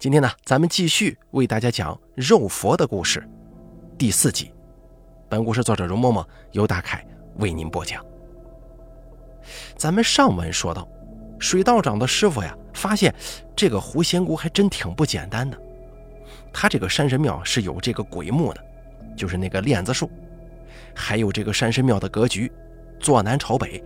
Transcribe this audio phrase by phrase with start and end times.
[0.00, 3.22] 今天呢，咱们继续为大家讲肉佛的故事，
[3.98, 4.50] 第四集。
[5.28, 8.02] 本故事作者容嬷嬷由大凯为您播讲。
[9.76, 10.88] 咱们上文说到，
[11.38, 13.14] 水道长的师傅呀，发现
[13.54, 15.60] 这个狐仙姑还真挺不简单的。
[16.50, 18.64] 他这个山神庙是有这个鬼木的，
[19.14, 20.10] 就是那个链子树，
[20.94, 22.50] 还有这个山神庙的格局，
[22.98, 23.84] 坐南朝北，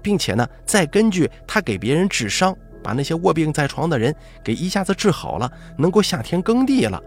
[0.00, 7.02] 并且呢，再根据他给别人治伤，把那些卧病在床的人给一下子治好了，能够下田耕地了，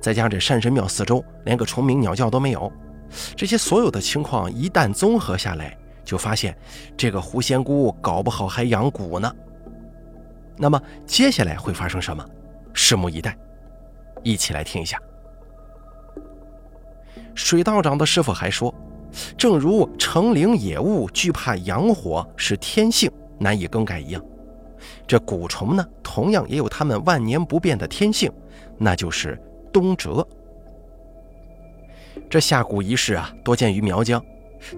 [0.00, 2.72] 再加上这山神庙四周连个虫鸣鸟叫都没有，
[3.36, 6.56] 这些所有的情况一旦综合下来，就发现
[6.96, 9.32] 这个狐仙姑搞不好还养蛊呢。
[10.56, 12.24] 那么接下来会发生什么？
[12.74, 13.36] 拭目以待。
[14.24, 15.00] 一起来听一下。
[17.34, 18.74] 水道长的师傅还说，
[19.36, 24.20] 正如成灵野物惧怕阳火是天性，难以更改一样，
[25.08, 28.30] 这蛊虫呢，同样也有它们万年不变的天性，
[28.76, 29.40] 那就是
[29.72, 30.24] 冬蛰。
[32.28, 34.22] 这下蛊仪式啊，多见于苗疆，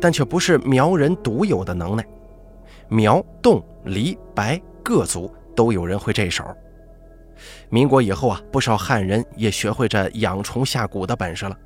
[0.00, 2.06] 但却不是苗人独有的能耐。
[2.88, 6.44] 苗、侗、黎、白各族都有人会这手。
[7.68, 11.58] 民国以后啊，不少汉人也学会这养虫下蛊的本事了。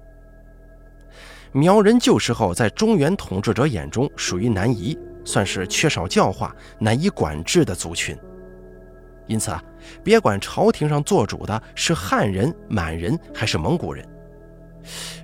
[1.52, 8.16] 苗人旧时候在中原统治者眼中属于南夷，算是缺少教化、难以管制的族群。
[9.26, 9.62] 因此啊，
[10.02, 14.06] 别管朝廷上做主的是汉人、满人还是蒙古人，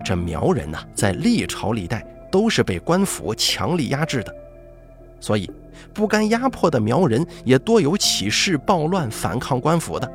[0.05, 4.35] 这苗人呢，在历朝历代都是被官府强力压制的，
[5.21, 5.51] 所以
[5.93, 10.11] 不甘压迫的苗人也多有起事暴乱、反抗官府的。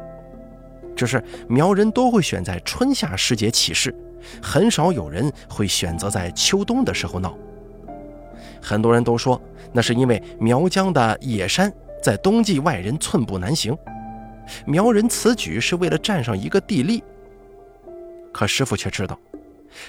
[0.96, 3.94] 只是苗人都会选在春夏时节起事，
[4.42, 7.38] 很少有人会选择在秋冬的时候闹。
[8.62, 9.40] 很多人都说，
[9.74, 11.72] 那是因为苗疆的野山
[12.06, 13.76] 在冬季外人寸步难行，
[14.64, 17.04] 苗人此举是为了占上一个地利。
[18.32, 19.20] 可师傅却知道，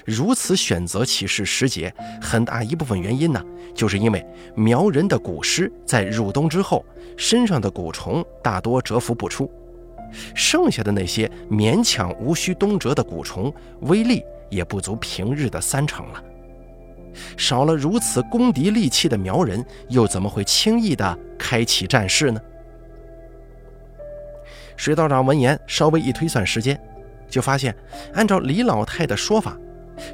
[0.03, 3.45] 如此选择起事时节，很大一部分原因呢，
[3.75, 6.83] 就是因为苗人的蛊师在入冬之后，
[7.19, 9.53] 身上的蛊虫大多蛰伏不出。
[10.35, 16.25] 剩下的那些勉强无需冬蛰的蛊虫，威力也不足平日的三成了。
[17.37, 22.41] 少了如此攻敌利器的苗人，又怎么会轻易的开启战事呢？
[24.77, 26.79] 水道长闻言，稍微一推算时间，
[27.29, 27.75] 就发现，
[28.13, 29.57] 按照李老太的说法，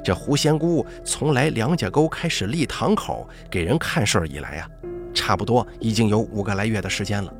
[0.03, 4.69] 这狐仙姑从来梁家沟开始立堂口给人看事儿以来呀，
[5.13, 7.33] 差不多已经有五个来月的时间了。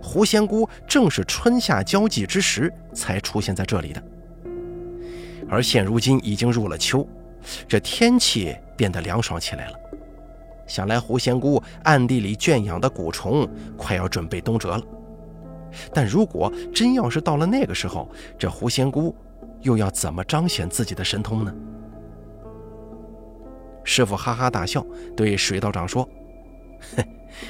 [0.00, 4.02] 狐仙姑正是春夏交际之时才出现在这里的，
[5.48, 7.06] 而现如今已经入了秋，
[7.68, 9.78] 这天气变得凉爽起来了。
[10.66, 14.82] 想来狐仙姑暗地里圈养的蛊虫快要准备冬蛰了。
[15.92, 19.14] 但如果真要是到了那个时候，这狐仙姑
[19.60, 21.54] 又要怎么彰显自己的神通呢？
[23.84, 24.84] 师傅哈哈大笑，
[25.16, 26.08] 对水道长说
[26.96, 27.04] ：“哼。”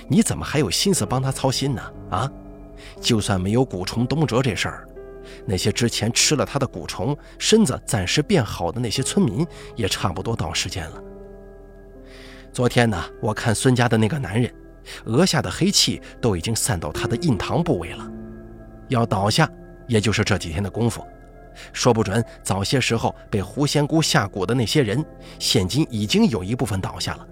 [0.08, 1.82] 你怎么还有心思帮他操心呢？
[2.08, 2.32] 啊，
[3.02, 4.88] 就算没有蛊虫冬蛰这事儿，
[5.46, 9.46] 那些之前吃了他的蛊虫，身子暂时变好的那些村民，
[9.76, 11.02] 也差不多到时间了。
[12.52, 14.52] 昨天呢，我看孙家的那个男人，
[15.06, 18.08] 额下的黑气都已经散到他的印堂部位了，
[18.88, 19.50] 要倒下，
[19.88, 21.04] 也就是这几天的功夫，
[21.72, 25.04] 说不准早些时候被狐仙姑下蛊的那些人，
[25.38, 27.26] 现今已经有一部分倒下了。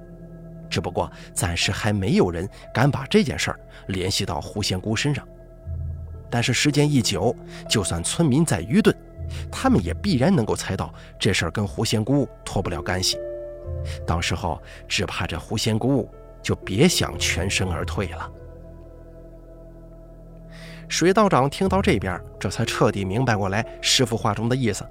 [0.69, 5.25] 只不过暂时还没有人敢把这件事儿联系到狐仙姑身上，
[6.33, 7.37] 但是时间一久，
[7.69, 8.97] 就算村民再愚钝，
[9.51, 13.19] 他们也必然能够猜到这事儿跟狐仙姑脱不了干系。
[14.07, 16.11] 到时候只怕这狐仙姑
[16.43, 18.33] 就别想全身而退了。
[20.89, 24.87] 水道长听到这边，这才彻底明白过来师傅话中的意思，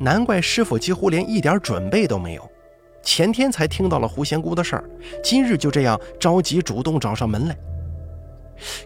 [0.00, 2.50] 难怪师傅几乎连一点准备都没有。
[3.02, 4.84] 前天才听到了狐仙姑的事儿，
[5.22, 7.56] 今日就这样着急主动找上门来。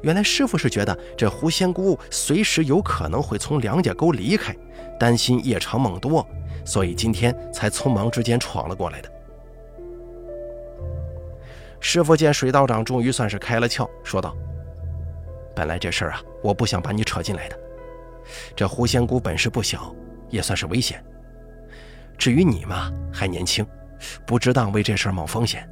[0.03, 4.55] 原来师傅是觉得这狐仙姑随时有可能会从梁家沟离开，
[4.99, 6.27] 担心夜长梦多，
[6.65, 9.11] 所以今天才匆忙之间闯了过来的。
[11.81, 14.37] 师傅见水道长终于算是开了窍，说道
[15.55, 17.59] ：“本来这事儿啊，我不想把你扯进来的。
[18.55, 19.95] 这狐仙姑本事不小，
[20.31, 21.05] 也算是危险。
[22.19, 23.67] 至于你嘛，还年轻。”
[24.27, 25.67] 不值当为这事儿冒风险，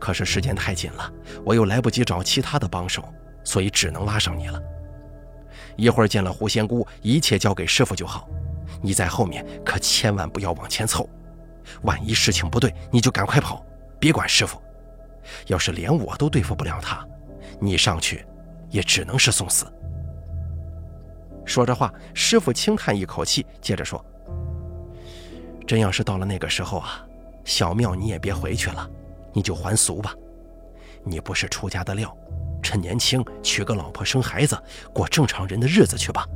[0.00, 1.08] 可是时间太紧了，
[1.44, 3.04] 我又来不及找其他的帮手，
[3.46, 4.60] 所以只能拉上你了。
[5.76, 8.28] 一会儿见了狐仙姑，一切交给师傅就好，
[8.82, 11.08] 你在后面可千万不要往前凑，
[11.82, 13.64] 万一事情不对，你就赶快跑，
[14.00, 14.60] 别管师傅。
[15.46, 17.06] 要是连我都对付不了他，
[17.60, 18.24] 你上去
[18.70, 19.66] 也只能是送死。
[21.44, 24.04] 说着话，师傅轻叹一口气，接着说
[25.66, 27.06] ：“真要是到了那个时候啊，
[27.44, 28.88] 小庙你也别回去了，
[29.32, 30.12] 你就还俗吧。
[31.04, 32.16] 你不是出家的料，
[32.66, 34.60] 趁年轻娶个老婆生孩子，
[34.92, 36.26] 过正常人的日子去吧。”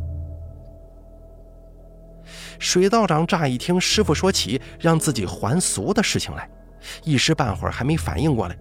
[2.61, 6.49] 水道长乍一听师傅说起让自己还俗的事情来，
[7.03, 8.57] 一时半会儿还没反应过来。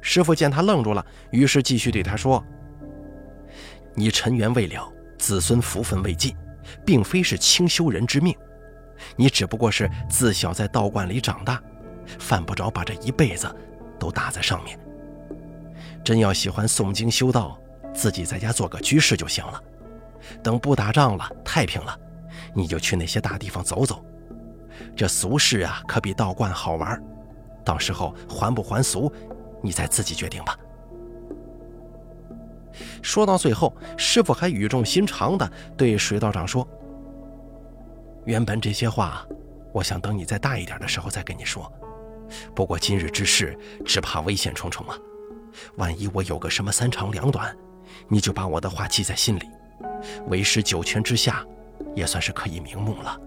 [0.00, 2.40] 师傅见他愣住了，于是继续对他说。
[3.96, 6.36] 你尘缘未了，子孙福分未尽，
[6.86, 8.32] 并非是清修人之命。
[9.16, 11.60] 你只不过是自小在道观里长大，
[12.20, 13.52] 犯不着把这一辈子
[13.98, 14.78] 都搭在上面。
[16.04, 17.58] 真要喜欢诵经修道，
[17.94, 19.62] 自己在家做个居士就行了。
[20.42, 21.98] 等不打仗了，太平了，
[22.54, 24.04] 你就去那些大地方走走。
[24.96, 27.00] 这俗世啊，可比道观好玩。
[27.64, 29.12] 到时候还不还俗，
[29.62, 30.56] 你再自己决定吧。
[33.02, 36.66] 说到最后，师傅还语重心长地对水道长说
[38.24, 39.26] ：“原本这些话，
[39.72, 41.70] 我想等你再大一点的时候再跟你说。
[42.54, 44.96] 不过今日之事，只怕危险重重啊！
[45.76, 47.54] 万一我有个什么三长两短，
[48.08, 49.48] 你就把我的话记在心里。
[50.28, 51.44] 为师九泉之下，
[51.94, 53.18] 也算是可以瞑目了。”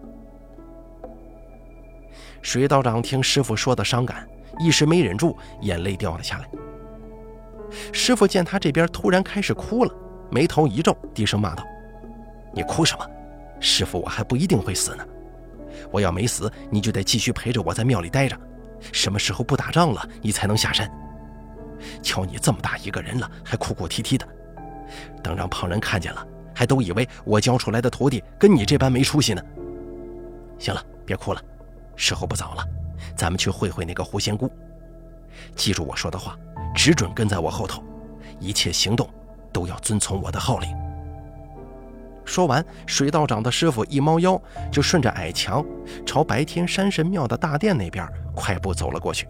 [2.41, 4.27] 水道长听师傅说的伤感，
[4.59, 6.49] 一时没忍住，眼泪掉了下来。
[7.91, 9.93] 师傅见他这边突然开始哭了，
[10.29, 11.63] 眉头一皱，低声骂道
[12.53, 13.09] ：“你哭什么？
[13.59, 15.05] 师傅我还不一定会死呢。
[15.91, 18.39] 我要没死，你就得继续陪着我在庙里待着。
[18.91, 20.89] 什么时候不打仗了，你才能下山？
[22.01, 24.27] 瞧你这么大一个人了，还哭哭啼啼的，
[25.23, 29.41] 等让旁人看见了，还都以为我教出来的徒弟跟你这般没出息呢。
[30.57, 31.41] 行了，别哭了，
[31.95, 32.65] 时候不早了，
[33.15, 34.51] 咱们去会会那个狐仙姑。
[35.55, 36.37] 记住我说的话。”
[36.75, 37.81] 只准跟在我后头，
[38.37, 39.09] 一切行动
[39.53, 40.69] 都要遵从我的号令。
[42.25, 44.39] 说完，水道长的师傅一猫腰，
[44.69, 45.65] 就顺着矮墙
[46.05, 48.05] 朝白天山神庙的大殿那边
[48.35, 49.25] 快步走了过去。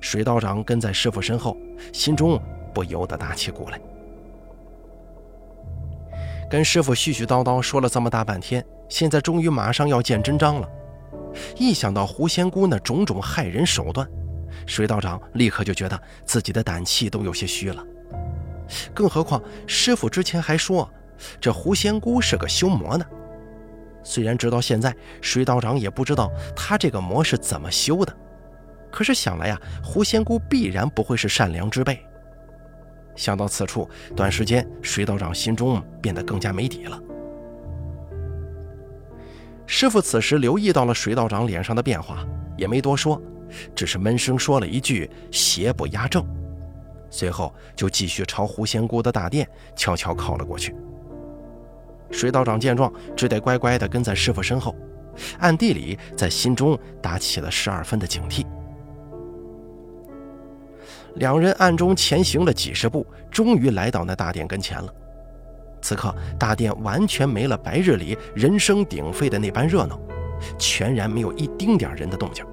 [0.00, 1.56] 水道长跟在师傅身后，
[1.92, 2.40] 心中
[2.74, 3.80] 不由得打起鼓来。
[6.50, 10.68] 跟师傅絮絮叨叨说了这么大半天，现在终于马上要见真章了。
[11.56, 14.08] 一想到狐仙姑那种种害人手段，
[14.66, 17.84] 水道长立刻就觉得自己的胆气都有些虚了，
[18.92, 20.90] 更何况师傅之前还说
[21.40, 23.04] 这狐仙姑是个修魔呢。
[24.02, 28.16] 虽然直到现在水道长也不知道他这个魔是怎么修的，
[28.90, 32.04] 可是想来呀，狐仙姑必然不会是善良之辈。
[33.16, 37.00] 想到此处，短时间水道长心中变得更加没底了。
[39.66, 42.26] 师傅此时留意到了水道长脸上的变化，
[42.56, 43.20] 也没多说。
[43.74, 46.24] 只是闷声说了一句“邪不压正”，
[47.10, 50.74] 随后就继续朝狐仙姑的大殿悄悄靠了过去。
[52.12, 54.74] 水道长见状，只得乖乖地跟在师傅身后，
[55.40, 58.46] 暗地里在心中打起了十二分的警惕。
[61.16, 64.94] 两人暗中前行了几十步，终于来到那大殿跟前了。
[65.82, 69.98] 此刻，大殿完全没了白日里人声鼎沸的那般热闹，
[70.58, 72.44] 全然没有一丁点人的动静。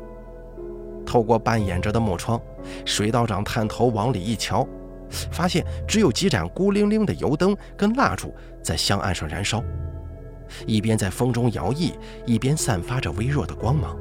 [1.05, 2.41] 透过半掩着的木窗，
[2.85, 4.67] 水道长探头往里一瞧，
[5.31, 9.63] 发现只有几盏孤零零的油灯跟蜡烛在香案上燃烧，
[10.65, 11.93] 一边在风中摇曳，
[12.25, 13.97] 一边散发着微弱的光芒。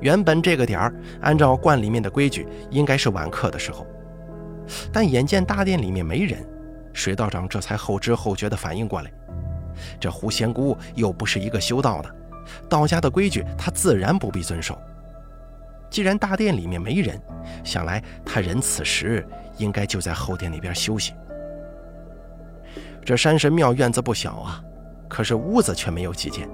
[0.00, 3.86] 原本这个点儿，按照观里面的规矩，应该是晚课的时候，
[4.92, 6.44] 但眼见大殿里面没人，
[6.92, 9.10] 水道长这才后知后觉地反应过来，
[9.98, 12.14] 这狐仙姑又不是一个修道的。
[12.68, 14.78] 道家的规矩，他自然不必遵守。
[15.90, 17.20] 既然大殿里面没人，
[17.64, 19.26] 想来他人此时
[19.56, 21.12] 应该就在后殿那边休息。
[23.04, 24.62] 这山神庙院子不小啊，
[25.08, 26.48] 可是屋子却没有几间。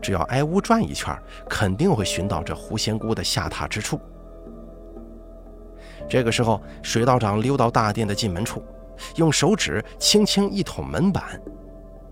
[0.00, 1.16] 只要挨屋转一圈，
[1.48, 4.00] 肯定会寻到这狐仙姑的下榻之处。
[6.08, 8.64] 这个时候，水道长溜到大殿的进门处，
[9.16, 11.40] 用手指轻轻一捅门板，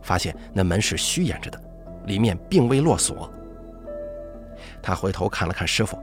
[0.03, 1.61] 发现那门是虚掩着的。
[2.07, 3.29] 里面并未落锁。
[4.81, 5.99] 他回头看了看师傅，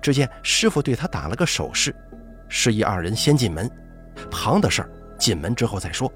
[0.00, 1.92] 只见师傅对他打了个手势，
[2.48, 3.68] 示意二人先进门，
[4.30, 6.08] 旁的事儿进门之后再说。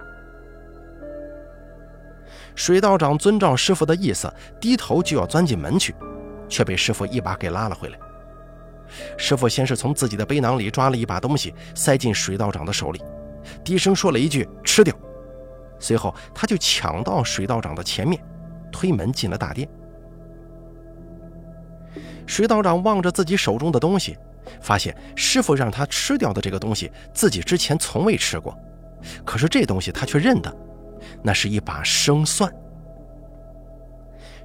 [2.58, 4.28] 水道长遵照师傅的意思，
[4.60, 5.94] 低头就要钻进门去，
[6.48, 7.98] 却被师傅一把给拉了回来。
[9.16, 13.00] 师傅先是从自己的背囊里抓了一把东西，塞进水道长的手里，
[13.62, 14.92] 低声说了一句“吃掉”，
[15.78, 18.20] 随后他就抢到水道长的前面。
[18.72, 19.66] 推门进了大殿，
[22.26, 24.18] 水道长望着自己手中的东西，
[24.60, 28.54] 发现师傅让他吃掉的这个东西，自己之前从未吃过，
[29.24, 30.54] 可是这东西他却认得，
[31.22, 32.52] 那是一把生蒜。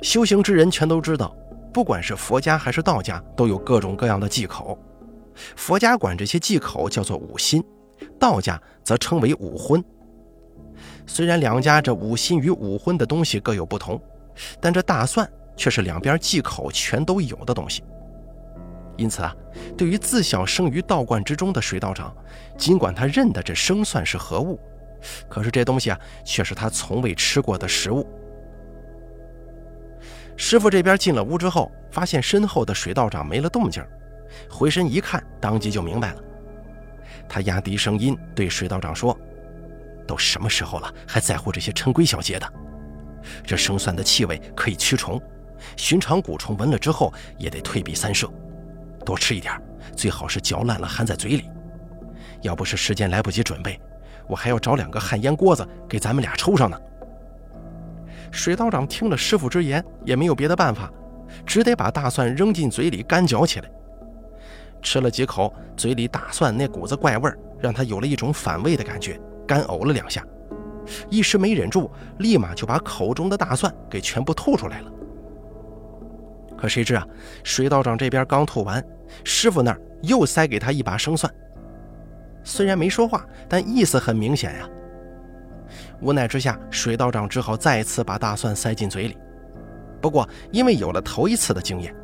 [0.02, 1.36] 修行之人全都知道，
[1.74, 4.78] 不管是佛家还是道家，都有各种各样的忌口。
[5.56, 7.64] 佛家管这些忌口叫做五辛，
[8.20, 9.84] 道家则称为五荤。
[11.08, 14.02] 虽然两家这五辛与五荤的东西各有不同，
[14.60, 17.84] 但这大蒜却是两边忌口全都有的东西。
[18.98, 19.36] 因此啊，
[19.76, 22.16] 对于自小生于道观之中的水道长，
[22.58, 24.60] 尽管他认得这生蒜是何物，
[25.28, 28.08] 可是这东西啊，却是他从未吃过的食物。
[30.36, 33.84] 师傅这边进了屋之后，发现身后的水道长没了动静，
[34.50, 36.24] 回身一看，当即就明白了。
[37.30, 39.18] 他压低声音对水道长说
[40.08, 42.54] ：“都什么时候了，还在乎这些陈规小节的？
[43.46, 45.22] 这生蒜的气味可以驱虫，
[45.78, 48.30] 寻常蛊虫闻了之后也得退避三舍。”
[49.06, 49.54] 多吃一点，
[49.96, 51.50] 最好是嚼烂了含在嘴里。
[52.42, 53.80] 要不是时间来不及准备，
[54.28, 56.78] 我还要找两个旱烟锅子给咱们俩抽上呢。
[58.32, 60.92] 水道长听了师傅之言，也没有别的办法，
[61.46, 63.70] 只得把大蒜扔进嘴里干嚼起来。
[64.82, 70.26] 吃了几口，嘴里大蒜那股子怪味儿，让他有了一种反胃的感觉，干呕了两下，
[71.10, 74.92] 一时没忍住，立马就把口中的大蒜给全部吐出来了。
[76.58, 77.06] 可谁知啊，
[77.44, 78.84] 水道长这边刚吐完，
[79.24, 81.32] 师傅那儿又塞给他一把生蒜。
[82.44, 84.70] 虽然没说话，但意思很明显呀。
[86.02, 89.18] 无奈之下，水道长只好再次把大蒜塞进嘴里。
[90.02, 91.96] 不过，因为有了头一次的经验，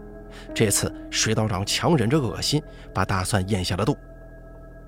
[0.53, 3.97] 这次水道长强忍着恶心，把大蒜咽下了肚。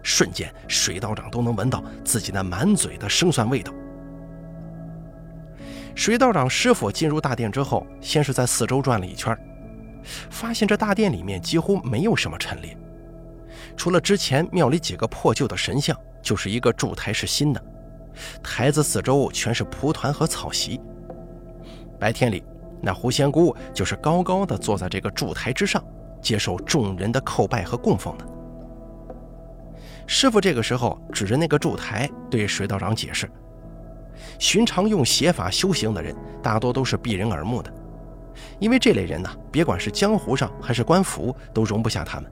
[0.01, 3.73] 瞬间，水道长都能闻到自己那满嘴的生蒜味道。
[5.93, 9.37] 水道长师傅进入大殿之后，先是在四周转了一圈。
[10.29, 12.75] 发现这大殿里面几乎没有什么陈列，
[13.81, 17.59] 除了之前庙里几个破旧的神像，就是一个柱台是新的。
[18.43, 20.79] 台子四周全是蒲团和草席。
[21.99, 22.43] 白天里，
[22.79, 25.83] 那狐仙姑就是高高的坐在这个柱台之上，
[26.21, 28.25] 接受众人的叩拜和供奉的。
[30.05, 33.27] 师傅这个时候指着那个柱台，对水道长解释：
[34.37, 37.73] 寻常用邪法修行的人，大多都是避人耳目的。
[38.59, 42.31] 因为这类人呢，别管是江湖上还是官府，都容不下他们。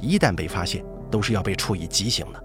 [0.00, 2.44] 一旦被发现，都是要被处以极刑的。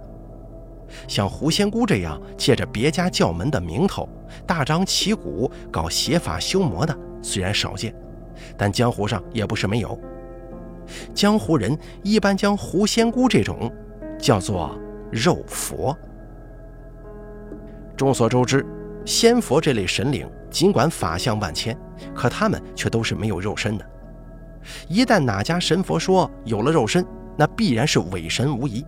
[1.08, 4.08] 像狐仙姑这样借着别家教门的名头，
[4.46, 7.94] 大张旗鼓搞邪法修魔的，虽然少见，
[8.58, 10.00] 但江湖上也不是没有。
[11.13, 13.72] 江湖人一般将狐仙姑这种
[14.20, 14.78] 叫做
[15.12, 15.98] 肉佛。
[17.96, 18.66] 众所周知，
[19.06, 20.30] 仙佛这类神灵。
[20.52, 21.75] 尽管法相万千，
[22.13, 23.84] 可他们却都是没有肉身的。
[24.88, 27.04] 一旦哪家神佛说有了肉身，
[27.38, 28.86] 那必然是伪神无疑。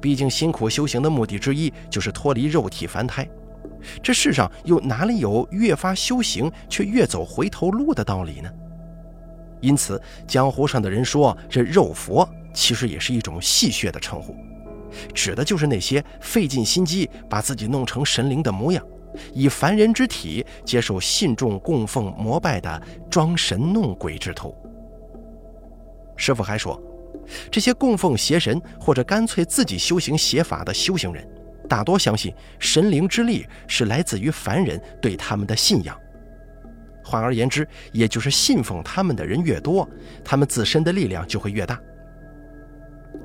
[0.00, 3.28] 毕竟辛苦修行的目的之一就是脱离肉体凡胎，
[4.02, 8.50] 这世上又哪里有越发修行却越走回头路的道理呢？
[9.60, 14.36] 因此，江湖上的人说这肉佛其实也是一种戏谑的称呼，
[15.14, 18.84] 指的就是那些费尽心机把自己弄成神灵的模样。
[19.32, 24.54] 以凡人之体接受信众供奉膜拜的装神弄鬼之徒。
[26.16, 26.78] 师傅还说，
[27.50, 31.26] 这些供奉邪神或者干脆自己修行邪法的修行人，
[31.68, 35.98] 大多相信神灵之力是来自于凡人对他们的信仰。
[37.04, 39.88] 换而言之，也就是信奉他们的人越多，
[40.24, 41.80] 他们自身的力量就会越大。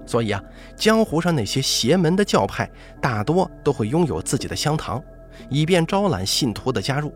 [0.06, 0.42] 所以啊，
[0.76, 2.70] 江湖上那些邪门的教派，
[3.02, 5.04] 大多都会拥有自己的香堂。
[5.50, 7.12] 以便招揽信徒的加入，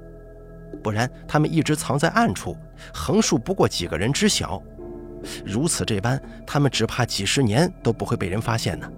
[0.81, 2.57] 不然他们一直藏在暗处，
[2.93, 4.61] 横竖不过几个人知晓。
[5.45, 8.91] 如此这般，他们只怕几十年都不会被人发现呢。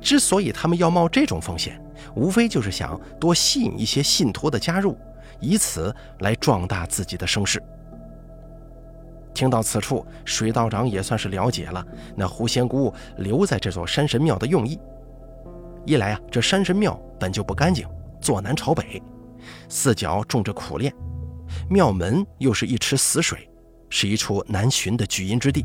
[0.00, 1.80] 之所以他们要冒这种风险，
[2.14, 4.96] 无非就是想多吸引一些信徒的加入，
[5.40, 7.62] 以此来壮大自己的声势。
[9.34, 11.84] 听到此处，水道长也算是了解了
[12.14, 14.78] 那狐仙姑留在这座山神庙的用意。
[15.84, 17.84] 一来啊，这山神庙本就不干净，
[18.20, 19.02] 坐南朝北，
[19.68, 20.92] 四角种着苦楝，
[21.68, 23.50] 庙门又是一池死水，
[23.96, 25.64] 是一处难寻的聚阴之地。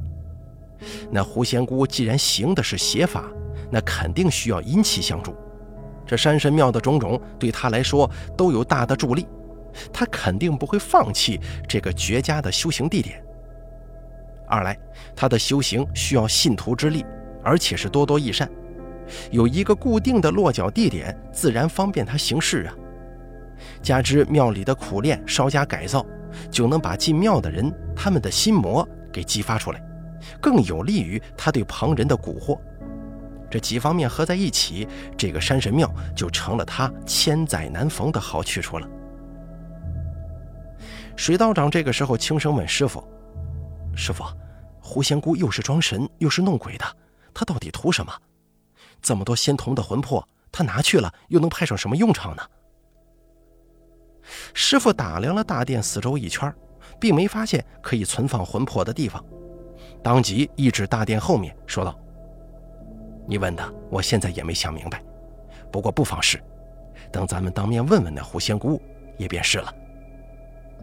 [1.09, 3.25] 那狐仙姑既然行的是邪法，
[3.71, 5.35] 那肯定需要阴气相助。
[6.05, 8.07] 这山神庙的种种对他来说
[8.37, 9.25] 都有大的助力，
[9.91, 13.19] 他肯定不会放弃这个绝佳的修行地点。
[14.47, 14.77] 二来，
[15.15, 17.03] 他的修行需要信徒之力，
[17.43, 18.47] 而且是多多益善。
[19.31, 22.75] 有一个固定的落脚地点，自然方便他行事啊。
[23.81, 26.05] 加之庙里的苦练稍加改造，
[26.51, 29.83] 就能把进庙的人他们的心魔给激发出来，
[30.41, 32.57] 更有利于他对旁人的蛊惑。
[33.51, 34.87] 这几方面合在一起，
[35.17, 38.87] 这个山神庙就成了他千载难逢的好去处了。
[41.17, 43.03] 水道长这个时候轻声问师傅
[43.93, 44.23] ：“师傅，
[44.79, 46.85] 狐仙姑又是装神又是弄鬼的，
[47.33, 48.13] 她到底图什么？
[49.01, 52.43] 这么多仙童的魂魄，她拿去了又能派上什么用场呢？”
[54.53, 56.53] 师傅打量了大殿四周一圈，
[56.99, 59.23] 并没发现可以存放魂魄的地方，
[60.03, 61.97] 当即一指大殿后面，说道。
[63.25, 65.01] 你问的，我现在也没想明白，
[65.71, 66.41] 不过不妨事，
[67.11, 68.81] 等咱们当面问问那狐仙姑，
[69.17, 69.73] 也便是了。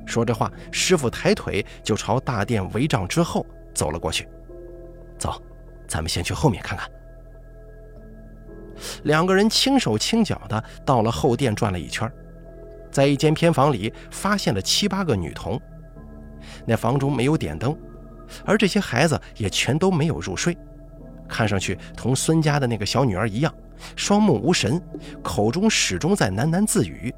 [0.06, 3.44] 说着话，师傅抬腿就朝大殿围帐之后
[3.74, 4.28] 走了过去。
[5.18, 5.42] 走，
[5.88, 6.88] 咱们先去后面看看。
[9.02, 12.08] 两个人轻手轻脚的到了后殿，转了一圈，
[12.92, 15.60] 在一间偏房里发现了七八个女童。
[16.66, 17.74] 那房中没有点灯，
[18.44, 20.56] 而这些孩子也全都没有入睡。
[21.28, 23.52] 看上去同孙家的那个小女儿一样，
[23.96, 24.80] 双目无神，
[25.22, 27.12] 口中始终在喃喃自语，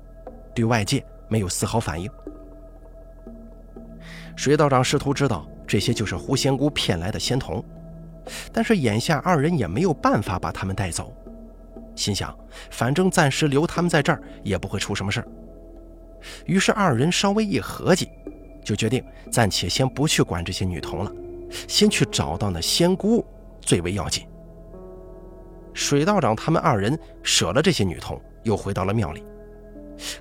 [0.55, 2.11] 对外界没有丝毫反应。
[4.37, 7.62] 水道长试图知道这些就是狐仙姑骗来的仙童，
[8.52, 11.12] 但是眼下二人也没有办法把他们带走，
[11.95, 12.35] 心想
[12.71, 15.28] 反正暂时留他们在这儿也不会出什么事儿。
[16.47, 18.09] 于是二人稍微一合计，
[18.68, 21.10] 就决定暂且先不去管这些女童了，
[21.66, 23.25] 先去找到那仙姑。
[23.62, 24.26] 最为要紧。
[25.72, 29.25] 水道长他们二人舍了这些女童，又回到了庙里。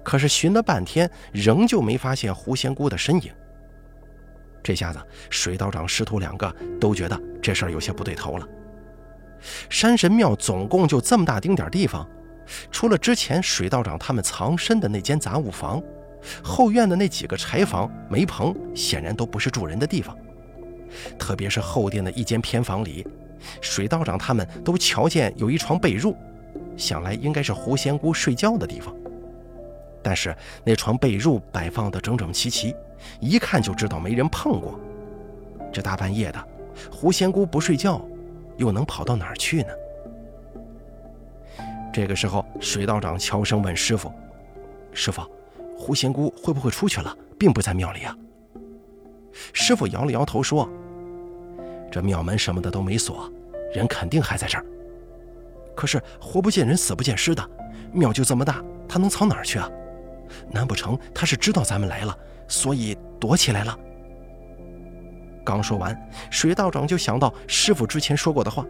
[0.02, 3.32] 可是寻了半天，仍旧没发现狐仙姑的身影。
[4.64, 5.00] 这下子，
[5.30, 8.48] 水道长师徒两个都觉得这事儿有些不对头了。
[9.70, 12.06] 山神庙总共就这么大丁点地方，
[12.72, 15.82] 除了之前水道长他们藏身的那间杂物房，
[16.44, 20.18] 后院的那几个柴房、煤棚，显然都不是住人的地方。
[21.18, 23.06] 特别是后殿的一间偏房里。
[23.62, 26.16] 水道长他们都瞧见有一床被褥，
[26.76, 28.94] 想来应该是狐仙姑睡觉的地方。
[30.02, 32.76] 但是那床被褥摆放的整整齐齐，
[33.20, 34.80] 一看就知道没人碰过。
[35.72, 36.48] 这大半夜的，
[36.92, 38.02] 狐仙姑不睡觉，
[38.58, 39.70] 又能跑到哪儿去呢？
[41.94, 44.12] 这个时候，水道长悄声问师傅
[44.94, 45.22] ：“师傅，
[45.78, 48.16] 狐仙姑会不会出去了，并不在庙里啊？”
[49.54, 50.68] 师傅摇了摇头说。
[51.90, 53.32] 这庙门什么的都没锁，
[53.74, 54.66] 人肯定还在这儿。
[55.74, 57.50] 可是活不见人，死不见尸的，
[57.94, 59.70] 庙就这么大，他能藏哪儿去啊？
[60.52, 63.80] 难不成他是知道咱们来了，所以躲起来了？
[65.46, 65.98] 刚说完，
[66.30, 68.66] 水道长就想到师傅之前说过的话，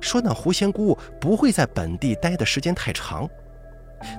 [0.00, 3.28] 说那狐仙姑不会在本地待的时间太长。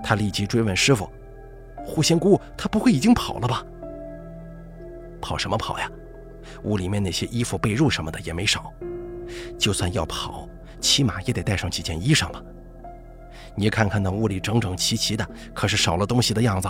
[0.03, 1.09] 他立即追问师傅
[1.85, 3.65] ：“狐仙姑她不会已经跑了吧？”
[5.21, 5.89] 跑什么跑呀？
[6.63, 8.71] 屋里面那些衣服、被褥什么的也没少，
[9.57, 10.47] 就算要跑，
[10.79, 12.41] 起码也得带上几件衣裳吧。
[13.55, 16.69] 你看看那屋里整整齐齐的，可是少了东西的样子。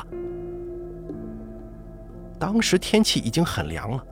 [2.40, 4.04] 当时天气已经很凉了，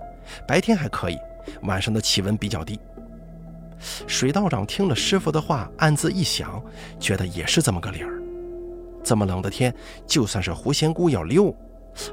[0.48, 1.18] 白天还可以，
[1.64, 2.80] 晚上的气温比较低。
[4.06, 6.62] 水道长听了师傅的话，暗自一想，
[7.00, 8.22] 觉得也是这么个理儿。
[9.04, 9.74] 这么冷的天，
[10.06, 11.56] 就算是狐仙姑要溜，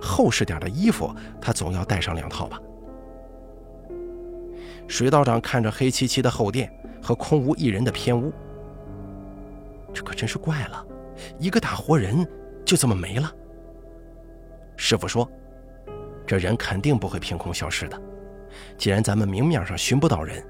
[0.00, 2.58] 厚实点的衣服，他总要带上两套吧。
[4.88, 6.72] 水道长看着黑漆漆的后殿
[7.02, 8.32] 和空无一人的偏屋，
[9.92, 10.86] 这可真是怪了，
[11.38, 12.26] 一个大活人
[12.64, 13.32] 就这么没了。
[14.76, 15.28] 师傅说
[16.26, 18.00] ：“这人肯定不会凭空消失的，
[18.78, 20.46] 既然咱们明面上寻不到人，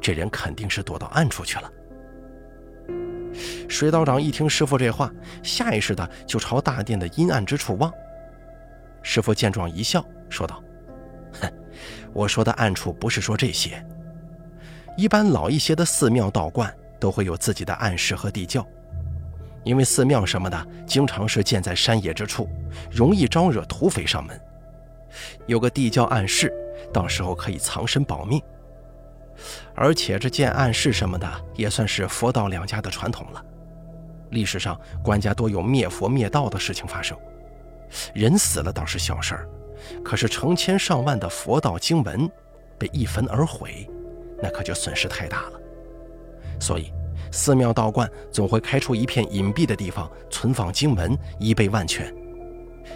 [0.00, 1.72] 这人肯定是躲到暗处去了。”
[3.68, 7.92] 水道长一听师傅这话，下意识的就朝大殿的阴暗之处望。
[9.02, 10.62] 师傅见状一笑，说道。
[11.40, 11.52] 哼
[12.12, 13.84] 我说的暗处不是说这些，
[14.96, 18.66] 一般老一些的寺庙道观都会有自己的暗室和地窖，
[19.62, 22.48] 因为寺庙什么的经常是建在山野之处，
[22.90, 24.40] 容易招惹土匪上门。
[25.46, 26.52] 有个地窖暗室，
[26.92, 28.42] 到时候可以藏身保命。
[29.74, 33.44] 而且这建暗室什么的也算是佛道两家的传统了。
[34.30, 37.16] 历史上官家多有灭佛灭道的事情发生，
[38.14, 39.48] 人死了倒是小事儿。
[40.04, 42.28] 可是成千上万的佛道经文
[42.76, 43.88] 被一焚而毁，
[44.42, 45.60] 那可就损失太大了。
[46.60, 46.92] 所以，
[47.30, 52.12] 寺庙道观总会开出一片隐蔽的地方存放经文，以备万全。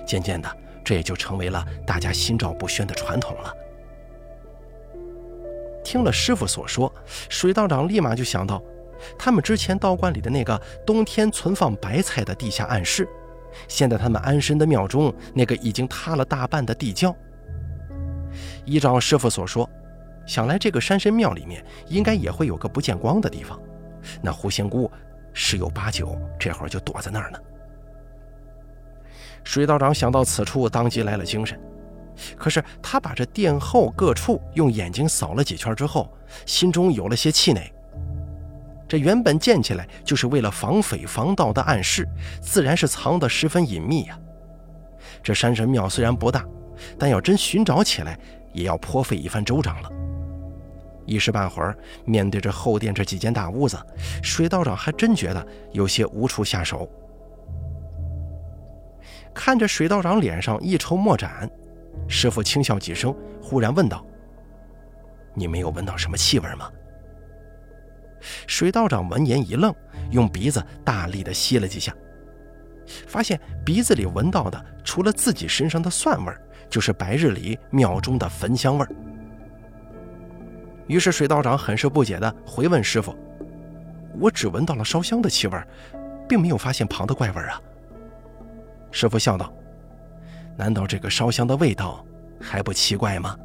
[0.04, 3.54] 渐渐的，这也就成为了大家心照不宣的传统了。
[5.84, 6.92] 听了师傅所说，
[7.28, 8.62] 水道长立马就想到，
[9.18, 13.08] 他们之前道观里的那个冬天存放白菜的地下暗室。
[13.68, 17.14] 现在他们安身的庙中，那个已经塌了大半的地窖。
[18.64, 19.68] 依照师傅所说，
[20.26, 23.60] 想来这个山神庙里面应该也会有个不见光的地方，
[24.22, 24.90] 那狐仙姑
[25.34, 27.38] 十有八九这会儿就躲在那儿呢。
[29.44, 31.60] 水道长想到此处，当即来了精神。
[32.36, 36.10] 可是他把这殿后各处用眼睛扫了几圈之后，
[36.46, 37.72] 心中有了些气馁。
[38.88, 42.06] 这原本建起来就是为了防匪防盗的暗室，
[42.40, 44.18] 自然是藏得十分隐秘呀。
[45.22, 46.44] 这山神庙虽然不大，
[46.98, 48.18] 但要真寻找起来，
[48.52, 49.90] 也要颇费一番周章了。
[51.06, 53.78] 一时半会儿，面对着后殿这几间大屋子，
[54.22, 56.88] 水道长还真觉得有些无处下手。
[59.34, 61.50] 看着水道长脸上一筹莫展，
[62.08, 64.04] 师傅轻笑几声，忽然问道
[65.34, 66.70] ：“你没有闻到什么气味吗？”
[68.46, 69.74] 水道长闻言一愣，
[70.10, 71.92] 用鼻子大力的吸了几下，
[73.06, 76.32] 发现鼻子里闻到的除了自己身上的蒜味
[76.68, 78.86] 就是白日里庙中的焚香味
[80.86, 83.16] 于是水道长很是不解的回问师傅
[84.20, 85.58] ：“我只闻到了烧香的气味，
[86.28, 87.60] 并没有发现旁的怪味啊。”
[88.92, 89.52] 师傅笑道
[90.62, 92.06] ：“难道这个烧香的味道
[92.40, 93.36] 还不奇怪吗？”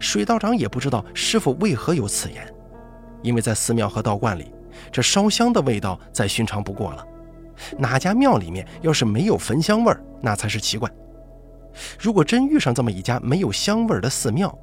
[0.00, 2.50] 水道长也不知道师傅为何有此言，
[3.22, 4.50] 因为在寺庙和道观里，
[4.90, 7.06] 这烧香的味道再寻常不过了。
[7.76, 10.90] 哪家庙里面要是没有焚香味儿，那才是奇怪。
[11.98, 14.56] 如果真遇上这么一家没有香味儿的寺庙，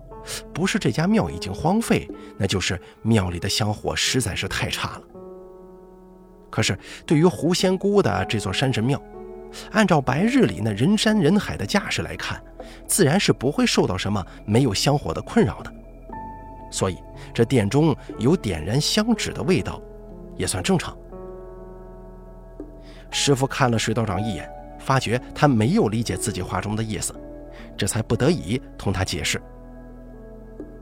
[0.51, 5.01] 不是这家庙已经荒废，那就是庙里的香火实在是太差了。
[6.49, 9.01] 可是，对于狐仙姑的这座山神庙，
[9.71, 12.41] 按照白日里那人山人海的架势来看，
[12.87, 15.73] 自然是不会受到什么没有香火的困扰的。
[16.71, 16.97] 所以，
[17.33, 19.81] 这殿中有点燃香纸的味道，
[20.37, 20.97] 也算正常。
[23.09, 27.13] 师傅看了水道长一眼，发觉他没有理解自己话中的意思，
[27.75, 29.41] 这才不得已同他解释：“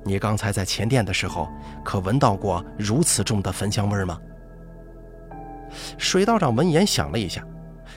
[0.06, 1.50] 你刚才在前殿的时候，
[1.84, 4.20] 可闻到过如此重的焚香味吗？”
[5.98, 7.44] 水道长闻言想了一下，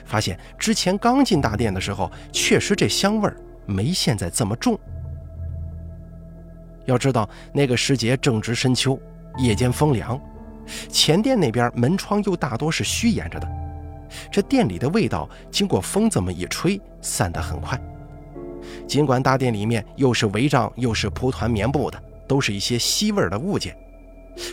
[0.05, 4.79] 发现之前刚进大殿的时候，确实这香味儿没现在这么重。
[6.85, 8.99] 要知道那个时节正值深秋，
[9.37, 10.19] 夜间风凉，
[10.89, 13.47] 前殿那边门窗又大多是虚掩着的，
[14.29, 17.79] 这殿里的味道经过风这么一吹，散得很快。
[18.87, 23.77] 尽管大殿里面又是帷帐又是蒲团棉布的，都是一些吸味的物件。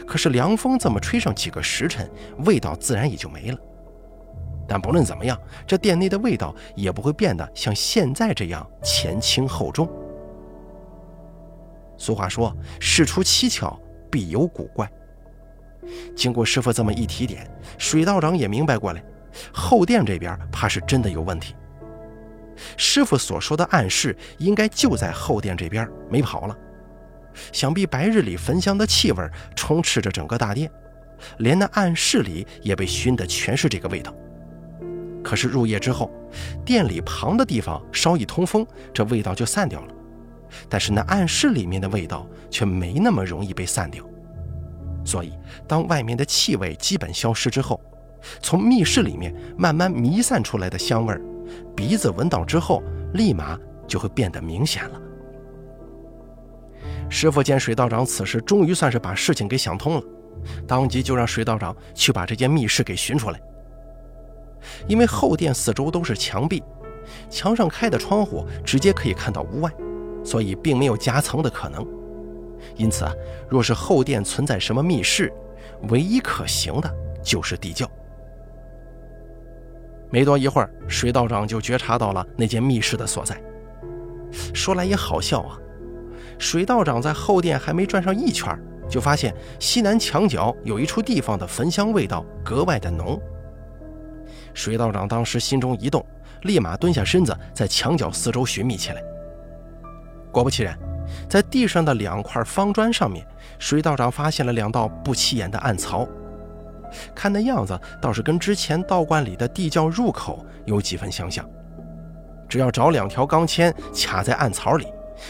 [0.06, 2.08] 可是凉风这么吹上几个时辰，
[2.44, 3.58] 味道自然也就没了。
[4.70, 9.90] 但不论怎么样，这店内的味道也不会变得像现在这样前轻后重。
[11.98, 13.76] 俗话说：“事出蹊跷，
[14.08, 14.88] 必有古怪。”
[16.14, 19.02] 经过师傅这么一提点，水道长也明白过来，
[19.52, 21.56] 后殿这边怕是真的有问题。
[22.76, 26.56] 师傅所说的暗室，应该就在后殿这边，没跑了。
[27.50, 30.70] 想必白日里焚香的气味充斥着整个大殿，
[31.38, 34.14] 连那暗室里也被熏得全是这个味道。
[35.22, 36.10] 可是入夜之后，
[36.64, 39.94] 店里旁的地方稍一通风，这味道就散掉了。
[40.68, 44.04] 但是那暗室里面的味道却没那么容易被散掉。
[45.04, 45.32] 所以，
[45.66, 47.80] 当外面的气味基本消失之后，
[48.42, 51.20] 从密室里面慢慢弥散出来的香味儿
[51.74, 52.82] 鼻子闻到之后，
[53.14, 55.00] 立马就会变得明显了。
[57.08, 60.02] 师傅见水道长此时终于算是把事情给想通了，
[60.66, 63.40] 当即就让水道长去把这间密室给寻出来。
[64.86, 66.62] 因为后殿四周都是墙壁，
[67.28, 69.70] 墙上开的窗户直接可以看到屋外，
[70.24, 71.86] 所以并没有夹层的可能。
[72.76, 73.12] 因此啊，
[73.48, 75.32] 若是后殿存在什么密室，
[75.88, 77.90] 唯一可行的就是地窖。
[80.10, 83.40] 没多一会儿，水道长就觉察到了那间密室的所在。
[84.52, 85.58] 说来也好笑啊。
[86.38, 93.20] 水道长在后殿还没转上一圈，就发现西南墙角有一处地方的焚香味道格外的浓。
[94.54, 96.04] 水道长当时心中一动，
[96.42, 99.02] 立马蹲下身子，在墙角四周寻觅起来。
[100.32, 100.78] 果不其然，
[101.28, 103.26] 在地上的两块方砖上面，
[103.58, 106.06] 水道长发现了两道不起眼的暗槽，
[107.14, 111.48] 看那样子倒是跟之前道观里的地窖入口有几分相像。
[112.48, 114.86] 只要找两条钢钎卡在暗槽里。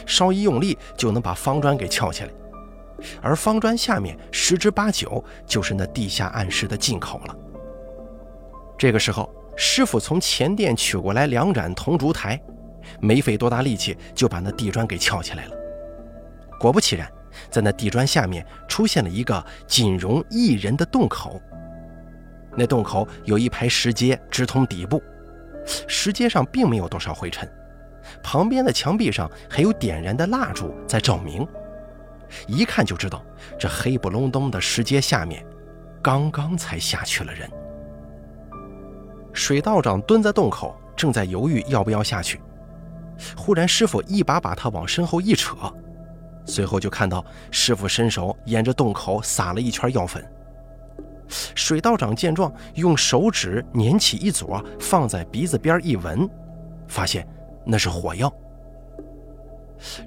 [0.07, 2.31] 稍一用力就能把方砖给撬起来，
[3.21, 7.37] 而方砖下面十之八九就是那地下暗室的进口了。
[8.81, 12.41] 这个时候，师傅从前殿取过来两盏铜烛台，
[12.99, 15.53] 没费多大力气就把那地砖给撬起来了。
[16.59, 17.07] 果不其然，
[17.51, 21.39] 在那地砖下面出现了一个仅容一人的洞口。
[22.57, 25.03] 那洞口有一排石阶直通底部，
[25.87, 27.47] 石阶上并没有多少灰尘。
[28.23, 31.47] 旁边的墙壁上还有点燃的蜡烛在照明，
[32.47, 33.23] 一看就知道
[33.59, 35.45] 这黑不隆咚的石阶下面，
[36.01, 37.47] 刚刚才下去了人。
[39.33, 42.41] 水道长蹲在洞口，正在犹豫要不要下去。
[43.37, 45.57] 忽然，师傅一把把他往身后一扯，
[46.47, 50.25] 随后就看到师傅伸手沿着洞口撒了一圈药粉。
[51.55, 56.29] 水道长见状，用手指捻起一撮，放在鼻子边一闻，
[56.89, 57.27] 发现
[57.65, 58.33] 那是火药。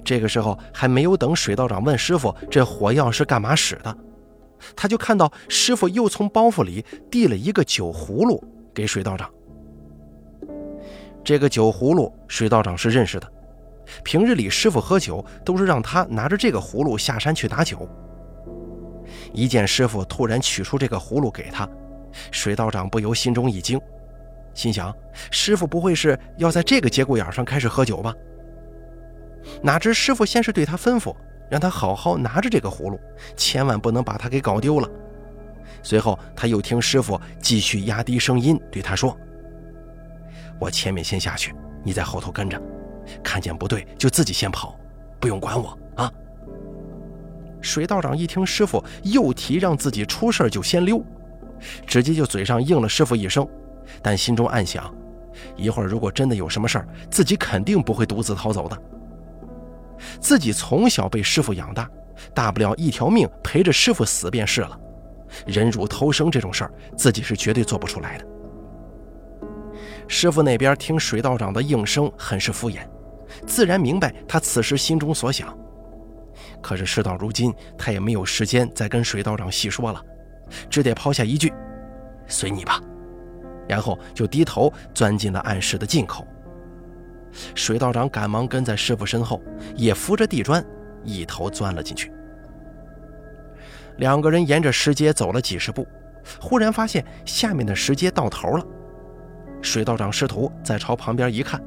[0.04, 3.96] 这个时候还没有等水道长问师傅这火药是干嘛使的，
[4.76, 8.42] 他就看到师傅又从包袱里递了一个酒葫芦
[8.74, 9.30] 给水道长。
[11.22, 13.32] 这个酒葫芦，水道长是认识的。
[14.02, 17.88] 平日里师傅喝酒都是让他拿着这个葫芦下山去打酒。
[19.32, 21.68] 一见师傅突然取出这个葫芦给他，
[22.30, 23.80] 水道长不由心中一惊，
[24.54, 24.94] 心想：
[25.30, 28.14] 师傅不会是要在这个节骨眼上开始喝酒吧？
[29.62, 31.14] 哪知师傅先是对他吩咐，
[31.50, 32.98] 让他好好拿着这个葫芦，
[33.36, 34.88] 千万不能把它给搞丢了。
[35.82, 39.16] 随后他又听师傅继续压低声音对他说。
[40.58, 42.60] 我前面先下去，你在后头跟着，
[43.22, 44.78] 看见不对就自己先跑，
[45.20, 46.10] 不用管我啊。
[47.60, 51.02] 水道长一听师傅又提让自己出事就先溜，
[51.86, 53.46] 直接就嘴上应了师傅一声，
[54.02, 54.94] 但心中暗想，
[55.56, 58.82] 一会儿如果真的有什么事儿，自己肯定不会独自逃走的。
[60.20, 61.90] 自己从小被师傅养大，
[62.34, 64.78] 大不了一条命陪着师傅死便是了，
[65.46, 68.26] 忍辱偷生这种事儿，自己是绝对做不出来的。
[70.06, 72.86] 师傅那边听水道长的应声，很是敷衍，
[73.46, 75.56] 自然明白他此时心中所想。
[76.60, 80.02] 可是事到如今，他也没有时间再跟水道长细说了，
[80.68, 81.52] 只得抛下一句
[82.26, 82.80] ：“随你吧。”
[83.68, 86.26] 然后就低头钻进了暗室的进口。
[87.54, 89.42] 水道长赶忙跟在师傅身后，
[89.74, 90.64] 也扶着地砖
[91.02, 92.12] 一头钻了进去。
[93.98, 95.86] 两个人沿着石阶走了几十步，
[96.40, 98.66] 忽然发现下面的石阶到头了。
[99.62, 101.62] 水道长师徒再朝旁边一看，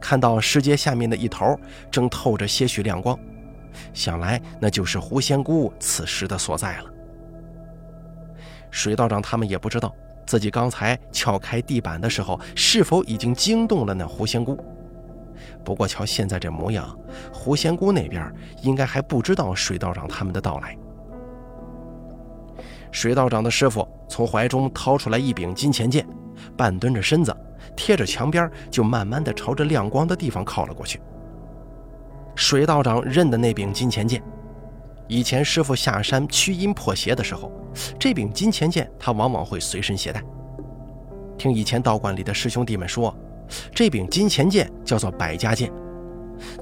[0.00, 1.58] 看到石阶下面的一头
[1.90, 3.18] 正透着些许亮光，
[3.92, 6.84] 想来那就是狐仙姑此时的所在了。
[8.70, 9.94] 水道长他们也不知道
[10.26, 14.58] 自己刚才撬开地板的时候是否已经惊动了那狐仙姑，
[15.64, 16.98] 不过瞧现在这模样，
[17.32, 20.76] 狐仙姑那边应该还不知道水道长他们的到来。
[22.92, 26.06] 水道长的师傅从怀中掏出来一柄金钱剑。
[26.56, 27.36] 半蹲着身子，
[27.76, 30.98] 贴着墙边，就慢慢的朝着亮光的地方靠了过去。
[32.34, 34.22] 水道长认的那柄金钱剑，
[35.06, 37.52] 以前师傅下山驱阴破邪的时候，
[37.98, 40.22] 这柄金钱剑他往往会随身携带。
[41.36, 43.14] 听以前道观里的师兄弟们说，
[43.74, 45.70] 这柄金钱剑叫做百家剑，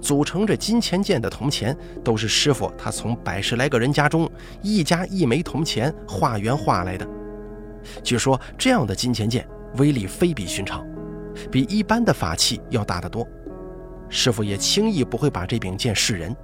[0.00, 4.30] 组成这金钱剑的铜钱都是师傅他从百十来个人家中
[4.62, 7.06] 一家一枚铜钱化圆化来的。
[8.02, 9.46] 据说这样的金钱剑。
[9.76, 10.82] 威力非比寻常，
[11.52, 13.28] 比一般的法器要大得多。
[14.08, 16.34] 师傅也轻易不会把这柄剑示人。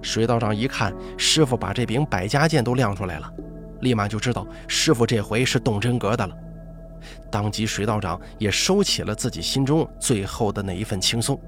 [0.00, 3.30] 水道长一看师傅把这柄百家剑都亮出来了，
[3.82, 6.34] 立马就知道师傅这回是动真格的了。
[7.30, 11.38] 当即，水道长也收起了自己心中最后的那一份轻松，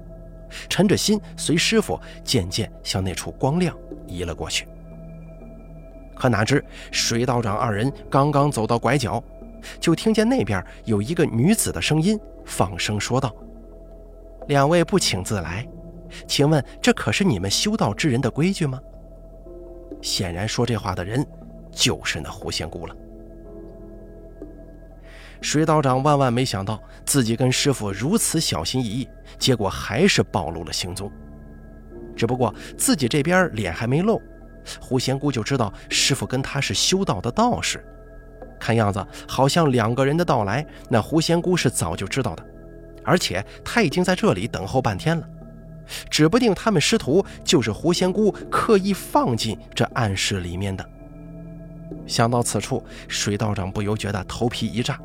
[0.69, 3.75] 沉着心随师傅渐渐向那处光亮
[4.07, 4.67] 移了过去。
[6.15, 9.23] 可哪知，水道长二人刚刚走到拐角。
[9.79, 13.33] 就听见那边有一个女子的声音放声说道
[14.49, 15.65] ：“两位不请自来，
[16.27, 18.77] 请问这可是你们修道之人的规矩吗？”
[20.03, 21.25] 显然说这话的人
[21.71, 22.93] 就是那狐仙姑了。
[25.39, 31.11] 水道长万万没想到自己跟师傅如此小心翼翼，结果还是暴露了行踪。
[32.15, 34.21] 只不过自己这边脸还没露，
[34.79, 37.83] 狐仙姑就知道师傅跟他是修道的道士。
[38.59, 42.45] 看样子，好像两个人的到来，那狐仙姑是早就知道的，
[43.03, 45.27] 而且他已经在这里等候半天了。
[46.09, 50.89] 指不定他们师徒就是狐仙姑刻意放进这暗室里面的。
[52.07, 54.97] 想到此处，水道长不由觉得头皮一炸，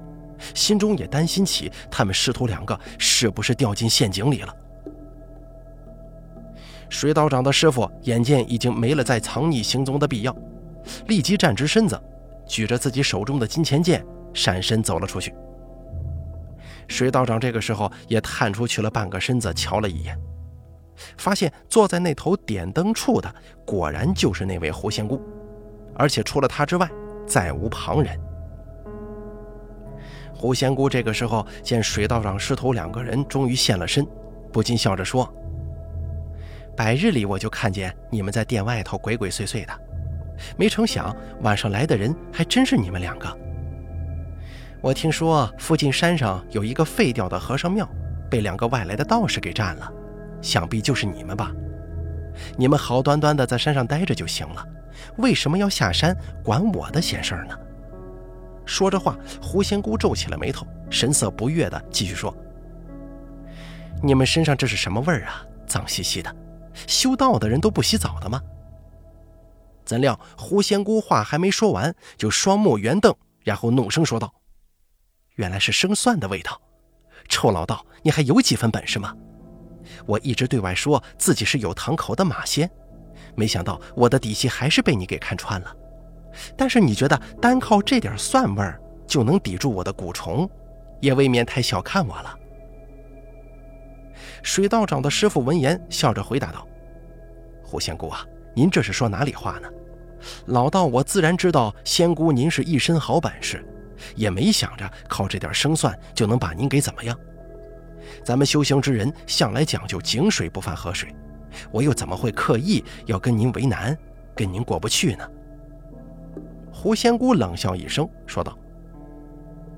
[0.55, 4.55] 心中也担心起他们师徒两个是不是掉进陷阱里了。
[6.89, 10.35] 水道长的师傅眼见已经没了再藏匿行踪的必要，
[11.07, 12.01] 立即站直身子。
[12.47, 15.35] 举着自己手中的金钱剑，闪身走了出去。
[16.87, 20.19] 水道长这个时候也探出去了半个身子，瞧了一眼，
[21.19, 23.35] 发现坐在那头点灯处的
[23.67, 25.21] 果然就是那位狐仙姑，
[25.95, 26.91] 而且除了他之外，
[27.27, 28.19] 再无旁人。
[30.39, 34.07] 胡仙姑这个时候见水道长师徒两个人终于现了身，
[34.53, 35.29] 不禁笑着说
[36.77, 39.73] ：“百日里我就看见你们在店外头鬼鬼祟祟的，
[40.57, 43.37] 没成想晚上来的人还真是你们两个。
[44.81, 47.87] 我听说附近山上有一个废掉的和尚庙，
[48.31, 49.93] 被两个外来的道士给占了，
[50.41, 51.51] 想必就是你们吧？
[52.57, 54.65] 你们好端端的在山上待着就行了，
[55.17, 57.59] 为什么要下山管我的闲事儿呢？
[58.69, 62.37] 说着话，狐仙姑皱起了眉头，神色不悦的继续说
[64.05, 65.43] ：“你们身上这是什么味儿啊？
[65.67, 66.37] 脏兮兮的，
[66.87, 68.43] 修道的人都不洗澡的吗？”
[69.87, 74.35] 怎料狐仙姑话还没说完，就双目圆瞪，然后怒声说道
[75.37, 76.61] ：“原来是生蒜的味道！
[77.27, 79.17] 臭老道，你还有几分本事吗？
[80.05, 82.71] 我一直对外说自己是有堂口的马仙，
[83.35, 85.75] 没想到我的底细还是被你给看穿了。”
[86.57, 90.49] 但是你觉得单靠这点蒜味儿就能抵住我的蛊虫，
[91.01, 92.39] 也未免太小看我了。
[94.43, 96.67] 水道长的师傅闻言笑着回答道
[97.65, 99.69] ：“胡仙姑啊，您这是说哪里话呢？
[100.47, 103.65] 老道我自然知道仙姑您是一身好本事，
[104.15, 107.19] 也没想着靠这点生蒜就能把您给怎么样。
[108.25, 111.15] 咱们修行之人向来讲究井水不犯河水，
[111.71, 113.97] 我又怎么会刻意要跟您为难，
[114.35, 115.29] 跟您过不去呢？”
[116.81, 118.57] 狐仙姑冷笑一声，说道：“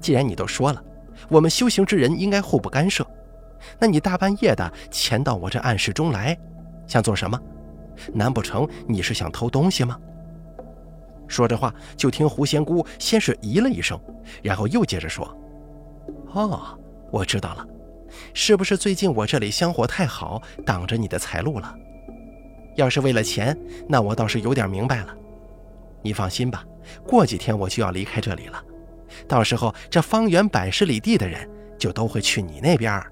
[0.00, 0.84] 既然你都说了，
[1.30, 3.06] 我们修行之人应该互不干涉，
[3.78, 6.38] 那你大半夜的潜到我这暗室中来，
[6.86, 7.40] 想做什么？
[8.12, 9.98] 难不成你是想偷东西吗？”
[11.26, 13.98] 说着话，就听狐仙姑先是咦了一声，
[14.42, 15.26] 然后又接着说
[16.34, 16.78] ：“哦，
[17.10, 17.66] 我知道了，
[18.34, 21.74] 是不是最近我这里香火太好，挡着你的财路了？
[22.76, 23.58] 要是为了钱，
[23.88, 25.16] 那我倒是有点明白了。
[26.02, 26.62] 你放心吧。”
[27.06, 28.62] 过几天我就要离开这里了，
[29.28, 31.48] 到时候这方圆百十里地的人
[31.78, 33.02] 就都会去你那边，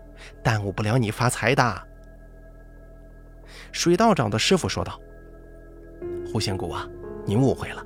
[0.42, 1.82] 耽误不了你发财的。
[3.72, 4.98] 水道长的师傅说道
[6.32, 6.86] ：“胡仙姑啊，
[7.24, 7.84] 您误会了，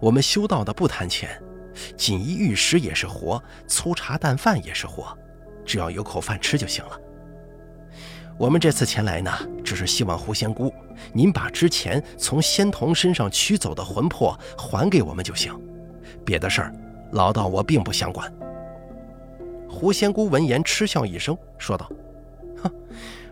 [0.00, 1.40] 我们修道的不谈钱，
[1.96, 5.16] 锦衣玉食也是活，粗茶淡饭也是活，
[5.64, 6.98] 只要有口饭吃就行了。
[8.36, 9.30] 我们这次前来呢，
[9.64, 10.72] 只是希望狐仙姑。”
[11.12, 15.52] 您把之前从仙童身上取走的魂魄还给我们就行，
[16.24, 16.74] 别的事儿，
[17.12, 18.32] 老道我并不想管。
[19.68, 21.90] 狐仙姑闻言嗤笑一声，说道
[22.62, 22.70] ：“哼，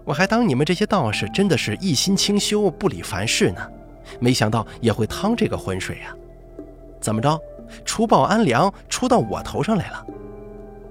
[0.05, 3.61] 我还当你们这些道士真的是一心清修、不理凡事呢，
[4.19, 6.15] 没想到也会趟这个浑水呀！
[7.01, 7.39] 怎么着，
[7.85, 10.07] 除暴安良出到我头上来了？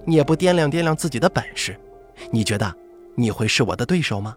[0.06, 1.78] 你也不掂量掂量自己的本事，
[2.32, 2.74] 你觉得
[3.20, 4.34] 你会是我的对手吗？”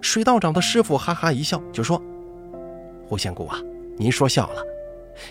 [0.00, 2.02] 水道长的师傅哈哈一笑，就说
[3.06, 3.58] ：“胡仙姑啊，
[3.98, 4.62] 您说笑了。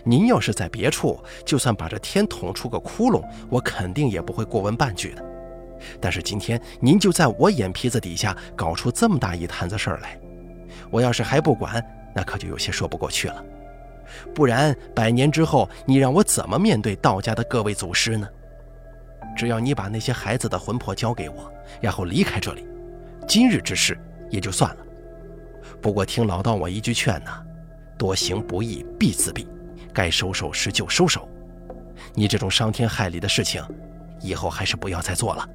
[0.04, 5.26] 您要是在别处，就算把这天捅出个窟窿，我肯定也不会过问半句的。
[6.00, 10.18] 但是今天您就在我眼皮子底下搞出这么大一摊子事儿来，
[10.92, 11.84] 我要是还不管，
[12.16, 13.44] 那可就有些说不过去了。
[14.36, 18.28] 不然百年之后，你让我怎么面对道家的各位祖师呢？
[19.36, 22.66] 只要你把那些孩子的魂魄交给我，然后离开这里，
[23.28, 23.98] 今日之事。”
[24.32, 24.86] 也就算了，
[25.82, 27.44] 不过听老道我一句劝呐，
[27.98, 29.46] 多行不义必自毙，
[29.94, 31.28] 该收手时就收手。
[32.14, 33.62] 你这种伤天害理的事情，
[34.22, 35.50] 以后还是不要再做了。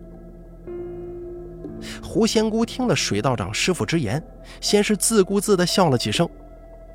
[2.03, 4.23] 狐仙姑听了水道长师傅之言，
[4.61, 6.29] 先是自顾自地笑了几声，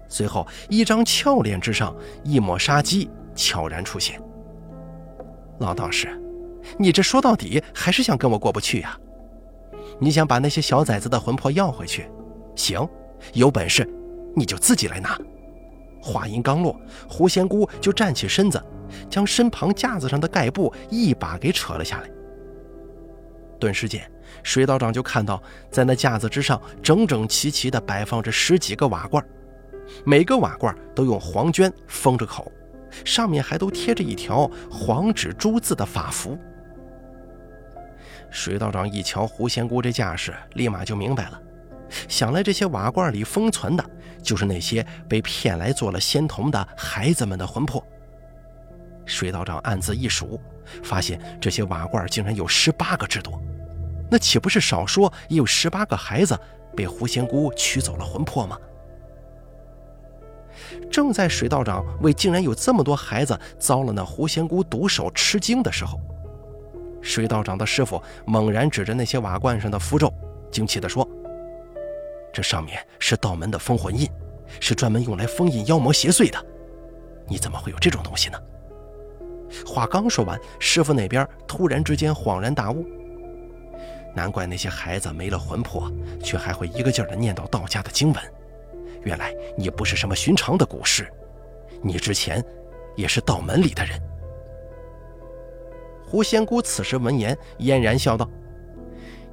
[0.08, 4.22] 随后一张俏脸之上一抹杀机悄然出现。
[5.58, 6.10] 老道士，
[6.78, 8.98] 你这说到底还是想跟我过不去呀？
[10.00, 12.10] 你想把那些小崽子的魂魄要回去？
[12.56, 12.88] 行，
[13.34, 13.88] 有本事
[14.36, 15.18] 你就自己来拿。
[16.02, 16.76] 话音刚落，
[17.08, 18.60] 狐仙姑就站起身子，
[19.10, 22.10] 将身旁架子上的盖布一把给扯了下来。
[23.60, 24.10] 顿时间，
[24.42, 29.24] 水道长就看到，在那架子之上整整齐齐地摆放着十几个瓦罐，
[30.04, 32.52] 每个瓦罐都用黄绢封着口，
[33.06, 36.36] 上面还都贴着一条黄纸朱字的法符。
[38.32, 41.40] 水道长一瞧狐仙姑这架势，立马就明白了。
[42.08, 43.86] 想来这些瓦罐里封存的，
[44.24, 47.86] 就是那些被骗来做了仙童的孩子们的魂魄。
[49.06, 50.40] 水道长暗自一数，
[50.82, 53.42] 发现这些瓦罐竟然有十八个之多，
[54.10, 56.40] 那岂不是少说也有十八个孩子
[56.76, 58.58] 被狐仙姑取走了魂魄吗？
[60.90, 66.00] 正在水道长为竟然有这么多孩子遭了那狐仙姑毒手吃惊的时候。
[67.02, 70.14] 水道长的师傅猛然指着那些瓦罐上的符咒，
[70.52, 71.08] 惊奇地说
[72.32, 74.08] ：“这上面是道门的封魂印，
[74.60, 76.46] 是专门用来封印妖魔邪祟的。
[77.28, 78.40] 你怎么会有这种东西呢？”
[79.66, 82.86] 话刚说完，师傅那边突然之间恍然大悟。
[84.14, 85.92] 难怪那些孩子没了魂魄，
[86.24, 88.24] 却还会一个劲儿的念叨道家的经文。
[89.04, 91.12] 原来你不是什么寻常的古尸，
[91.82, 92.44] 你之前
[92.96, 94.00] 也是道门里的人。
[96.12, 98.30] 狐仙姑此时闻言，嫣然笑道：“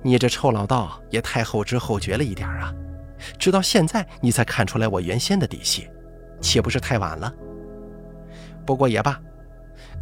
[0.00, 2.72] 你这臭老道也太后知后觉了一点啊！
[3.36, 5.88] 直到现在你才看出来我原先的底细，
[6.40, 7.34] 岂不是太晚了？
[8.64, 9.20] 不过也罢，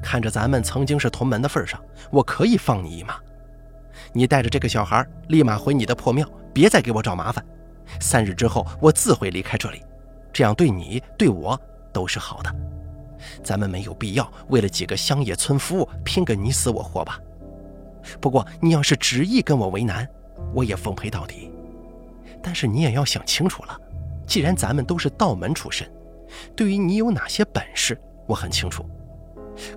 [0.02, 3.14] 看着咱们曾经是同门的份上，我可以放你一马。
[4.12, 7.42] 你带着这个小孩立马回你的破庙，别再给我找麻烦。
[8.00, 9.82] 三日之后，我自会离开这里，
[10.30, 11.58] 这样对你对我
[11.90, 12.54] 都是好的。”
[13.42, 17.20] 咱们没有必要为了几个乡野村夫拼个你死我活吧。
[18.20, 20.08] 不过你要是执意跟我为难，
[20.54, 21.50] 我也奉陪到底。
[22.42, 23.80] 但是你也要想清楚了，
[24.26, 25.90] 既然咱们都是道门出身，
[26.54, 28.88] 对于你有哪些本事，我很清楚。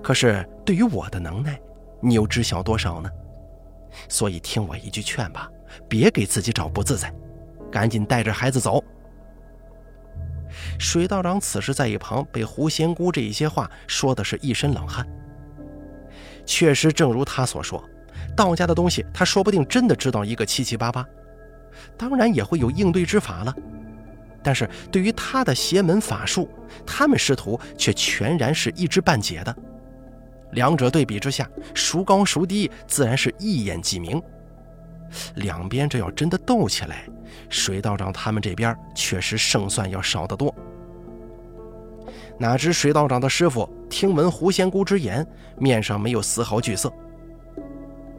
[0.03, 1.59] 可是对于我的能耐，
[2.01, 3.09] 你又知晓多少呢？
[4.07, 5.49] 所以听我一句劝吧，
[5.87, 7.11] 别给自己找不自在，
[7.71, 8.83] 赶紧带着孩子走。
[10.77, 15.05] 水道长此时在一旁被狐仙姑这一些话说的是一身冷汗。
[16.45, 17.83] 确实，正如他所说，
[18.35, 21.05] 道家的东西他说不定真的知道一个七七八八，
[21.95, 23.55] 当然也会有应对之法了。
[24.41, 26.49] 但是对于他的邪门法术，
[26.85, 29.55] 他们师徒却全然是一知半解的。
[30.53, 34.19] 两者对比之下，孰高孰低，自然是一眼即明。
[35.35, 37.05] 两边这要真的斗起来，
[37.49, 40.53] 水道长他们这边确实胜算要少得多。
[42.37, 45.25] 哪知水道长的师傅听闻狐仙姑之言，
[45.57, 46.91] 面上没有丝毫惧色。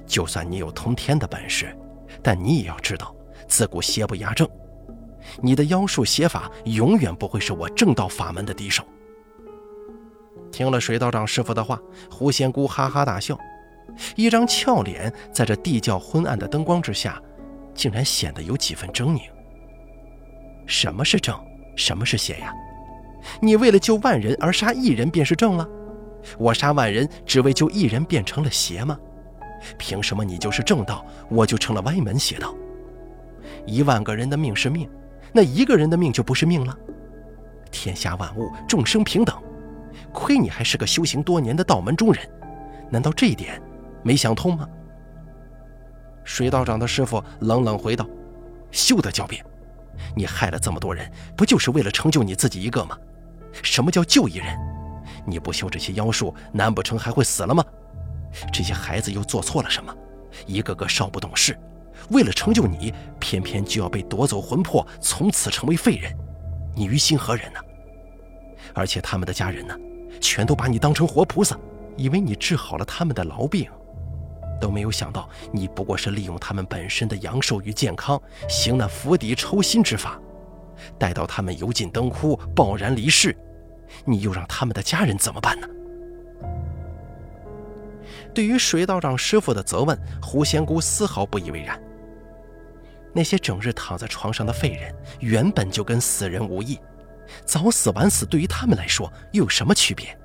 [0.07, 1.75] 就算你有通天的本事，
[2.23, 3.15] 但你也要知道，
[3.49, 4.49] 自古邪不压正，
[5.41, 8.85] 你的妖术邪法永远不会是我正道法门的敌手。
[10.53, 11.81] 听了水道长师傅的话，
[12.11, 13.39] 狐仙姑哈哈大笑。
[14.17, 17.21] 一张俏脸在这地窖昏暗的灯光之下，
[17.75, 19.21] 竟然显得有几分狰狞。
[20.67, 21.39] 什么是正，
[21.77, 22.53] 什么是邪呀？
[23.41, 25.69] 你为了救万人而杀一人便是正了？
[26.39, 28.99] 我杀万人只为救一人变成了邪吗？
[29.77, 32.55] 凭什么你就是正道，我就成了歪门邪道？
[33.67, 34.89] 一万个人的命是命，
[35.33, 36.77] 那一个人的命就不是命了？
[37.71, 39.37] 天下万物众生平等，
[40.13, 42.27] 亏你还是个修行多年的道门中人，
[42.91, 43.61] 难道这一点？
[44.03, 44.69] 没想通吗？
[46.31, 48.09] 水道长的师傅冷冷回道
[48.71, 49.45] ：“休得狡辩！
[50.15, 52.97] 你害了这么多人，不就是为了成就你自己一个吗？
[53.65, 54.57] 什么叫救一人？
[55.27, 57.65] 你不修这些妖术，难不成还会死了吗？
[58.53, 59.93] 这些孩子又做错了什么？
[60.47, 61.59] 一个个少不懂事，
[62.11, 66.17] 为了成就你，偏偏就要被夺走魂魄，从此成为废人，
[66.77, 67.59] 你于心何忍呢？
[68.73, 69.77] 而且他们的家人呢，
[70.21, 71.59] 全都把你当成活菩萨，
[71.97, 73.69] 以为你治好了他们的痨病。”
[74.61, 80.21] 都没有想到，你不过是利用他们本身的阳寿与健康，行那釜底抽薪之法。
[80.99, 83.37] 待到他们油尽灯枯、暴然离世，
[84.05, 85.67] 你又让他们的家人怎么办呢？
[88.33, 91.81] 对于水道长师傅的责问，狐仙姑丝毫不以为然。
[93.13, 96.79] 那些整日躺在床上的废人，原本就跟死人无异，
[97.45, 100.17] 早死晚死，对于他们来说又有什么区别？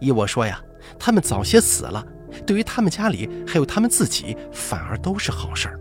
[0.00, 0.60] 依我说呀，
[0.98, 2.04] 他们早些死了。
[2.46, 5.80] 对于他们家里还有他们自己，反而都是好事儿。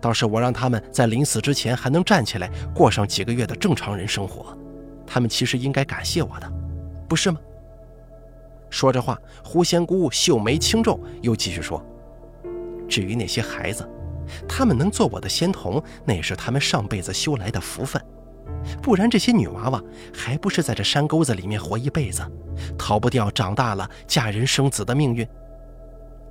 [0.00, 4.56] 倒是我让他们在临死之前还能站起来，过上几个月的正常人生活，
[5.06, 6.52] 他们其实应该感谢我的，
[7.08, 7.38] 不是吗？
[8.68, 11.82] 说着话，狐仙姑秀眉轻皱，又继续说
[12.88, 13.88] ：“至于那些孩子，
[14.48, 18.02] 他们能做我的仙童，那也是他们上辈子修来的福分。
[18.82, 19.82] 不然，这些女娃娃
[20.12, 22.22] 还不是在这山沟子里面活一辈子，
[22.76, 25.26] 逃不掉长大了嫁人生子的命运。”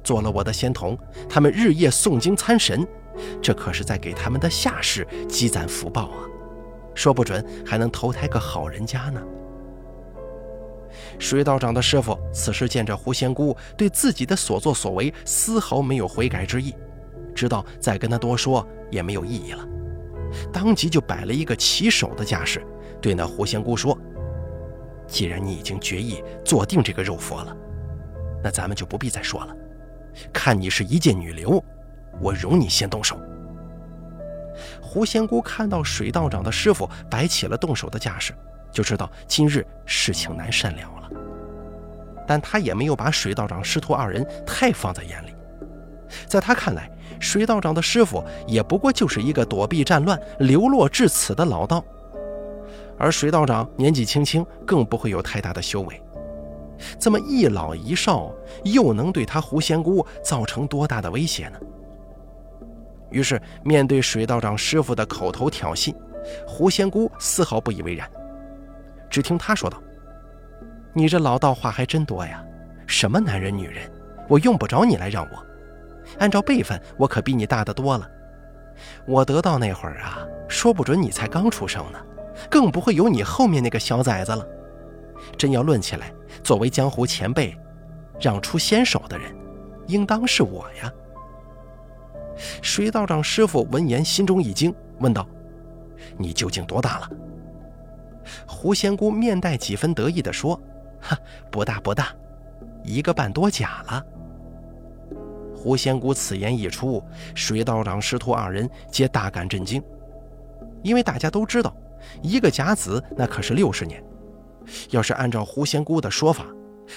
[0.03, 0.97] 做了我的仙童，
[1.29, 2.85] 他们日夜诵经参神，
[3.41, 6.27] 这可是在给他们的下世积攒福报啊！
[6.93, 9.21] 说不准还能投胎个好人家呢。
[11.17, 16.75] 水道长的师傅此时见着狐仙姑对自己的所作所为丝毫没有悔改之意，
[17.33, 19.67] 知道再跟他多说也没有意义了，
[20.51, 22.63] 当即就摆了一个起手的架势，
[23.01, 23.97] 对那狐仙姑说
[25.07, 27.55] ：“既然你已经决意做定这个肉佛了，
[28.43, 29.55] 那咱们就不必再说了。”
[30.31, 31.63] 看你是一介女流，
[32.19, 33.19] 我容你先动手。
[34.81, 38.33] 狐仙姑看到水道长的师傅摆起了动手的架势，
[38.71, 41.09] 就知道今日事情难善了了。
[42.27, 45.35] 但他也没有把水道长师徒二人太放在眼里，
[46.27, 46.89] 在他看来，
[47.19, 51.83] 水道长的师傅也不过就是一个躲避战乱、流落至此的老道，
[52.97, 56.01] 而水道长年纪轻轻，更不会有太大的修为。
[56.99, 58.31] 这么一老一少，
[58.63, 61.59] 又能对他狐仙姑造成多大的威胁呢？
[63.09, 65.95] 于是面对水道长师傅的口头挑衅，
[66.47, 68.09] 狐仙姑丝毫不以为然。
[69.09, 69.81] 只听他说道
[70.93, 72.43] ：“你这老道话还真多呀！
[72.87, 73.89] 什么男人女人，
[74.27, 75.45] 我用不着你来让我。
[76.17, 78.09] 按照辈分，我可比你大得多了。
[79.05, 81.99] 我得道那会儿啊，说不准你才刚出生呢，
[82.49, 84.45] 更不会有你后面那个小崽子了。
[85.37, 86.13] 真要论起来，
[86.43, 87.57] 作为江湖前辈，
[88.19, 89.35] 让出先手的人，
[89.87, 90.91] 应当是我呀。”
[92.61, 95.27] 水道长师傅闻言心中一惊，问道
[96.17, 97.09] ：“你究竟多大了？”
[98.47, 100.59] 胡仙姑面带几分得意地说
[100.99, 101.17] ：“哈，
[101.51, 102.13] 不大不大，
[102.83, 104.03] 一个半多甲了。”
[105.55, 107.03] 胡仙姑此言一出，
[107.35, 109.81] 水道长师徒二人皆大感震惊，
[110.81, 111.75] 因为大家都知道，
[112.21, 114.03] 一个甲子那可是六十年。
[114.89, 116.45] 要是按照胡仙姑的说法，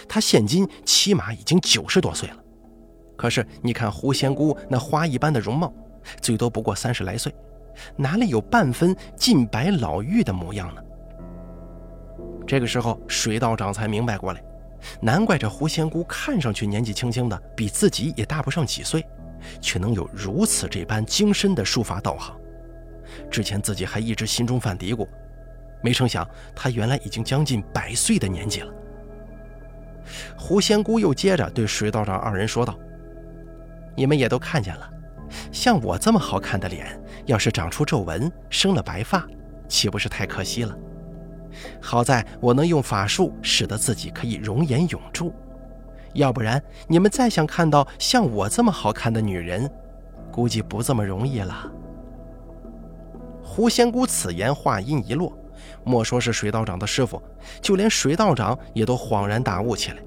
[0.09, 2.37] 她现今起码已经九十多岁了。
[3.17, 5.73] 可是你看胡仙姑那花一般的容貌，
[6.21, 7.35] 最多不过三十来岁，
[7.97, 10.83] 哪里有半分近白老妪的模样呢？
[12.47, 14.43] 这个时候，水道长才明白过来，
[15.01, 19.05] 难怪这狐仙姑看上去年纪轻轻的，比自己也大不上几岁，
[19.61, 22.37] 却能有如此这般精深的术法道行。
[23.31, 25.09] 之前自己还一直心中犯嘀咕，
[25.83, 28.73] 没成想他原来已经将近百岁的年纪了。
[30.37, 32.79] 狐仙姑又接着对水道长二人说道
[33.97, 34.89] ：“你们也都看见了，
[35.51, 36.87] 像我这么好看的脸，
[37.25, 39.27] 要是长出皱纹，生了白发，
[39.69, 40.77] 岂不是太可惜了？”
[41.81, 45.33] 好在我能用法术使得自己可以容颜永驻，
[46.13, 49.71] 要不然你们再想看到像我这么好看的女人，
[50.31, 51.73] 估计不这么容易了。
[53.43, 55.37] 狐仙姑此言话音一落，
[55.87, 57.23] 莫说是水道长的师傅，
[57.63, 59.99] 就连水道长也都恍然大悟起来。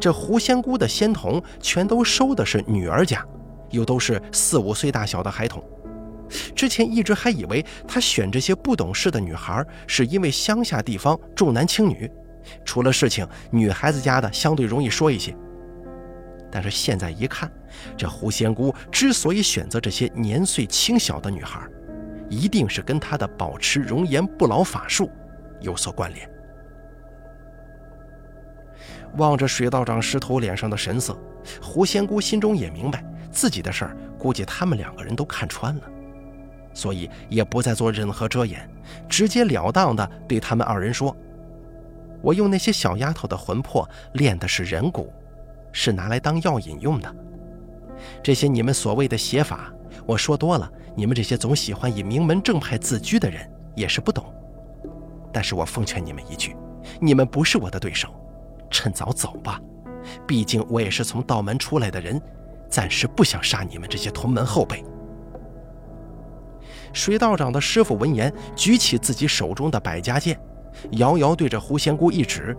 [0.00, 3.22] 这狐仙姑的仙童全都收的是女儿家，
[3.70, 5.62] 又都是四五岁大小的孩童。
[6.56, 12.10] 之前一直还以为他选这些不懂事的女孩，是因为乡下地方重男轻女，
[12.64, 15.36] 出了事情女孩子家的相对容易说一些。
[16.50, 17.52] 但是现在一看，
[17.94, 21.60] 这狐仙姑之所以选择这些年岁轻小的女孩，
[22.28, 25.10] 一定是跟他的保持容颜不老法术
[25.60, 26.28] 有所关联。
[29.16, 31.16] 望着水道长师徒脸上的神色，
[31.62, 35.82] 狐仙姑心中也明白自己的事儿，估计他们两个人都看穿了。
[36.74, 38.68] 所以也不再做任何遮掩，
[39.08, 41.16] 直截了当地对他们二人说
[42.20, 45.10] ：“我用那些小丫头的魂魄炼的是人骨，
[45.72, 47.16] 是拿来当药引用的。
[48.22, 49.72] 这些你们所谓的邪法，
[50.04, 54.24] 我说多了，你们这些总喜欢以名门正派自居的人也是不懂。
[55.32, 56.56] 但是我奉劝你们一句，
[56.98, 58.08] 你们不是我的对手，
[58.70, 59.60] 趁早走吧。
[60.26, 62.20] 毕竟我也是从道门出来的人，
[62.70, 64.82] 暂时不想杀你们这些同门后辈。”
[66.94, 70.40] 水道长的师傅闻言，举起自己手中的百家剑，
[70.92, 72.56] 遥遥对着狐仙姑一指。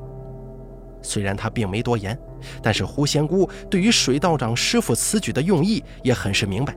[1.01, 2.15] 虽然他并没多言，
[2.61, 6.75] 但是狐仙姑对于水道长师傅此举的用意也很是明白，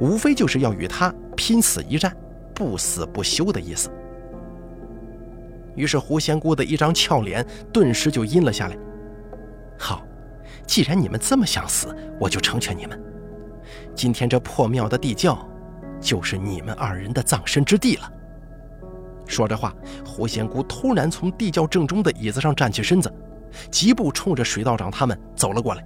[0.00, 2.14] 无非就是要与他拼死一战，
[2.54, 3.90] 不死不休的意思。
[5.74, 8.76] 于是狐仙姑的一张俏脸顿时就阴了下来。
[9.78, 10.06] 好，
[10.66, 13.00] 既然你们这么想死，我就成全你们。
[13.94, 15.38] 今天这破庙的地窖。
[16.00, 18.12] 就是你们二人的葬身之地了。
[19.26, 19.74] 说着话，
[20.04, 23.10] 狐仙姑突然从地窖正中的椅子上站起身子，
[23.70, 25.82] 疾步冲着水道长他们走了过来。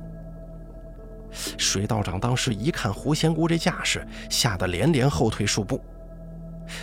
[1.32, 5.80] 水道长当时一看狐仙姑这架势，吓得连连后退数步。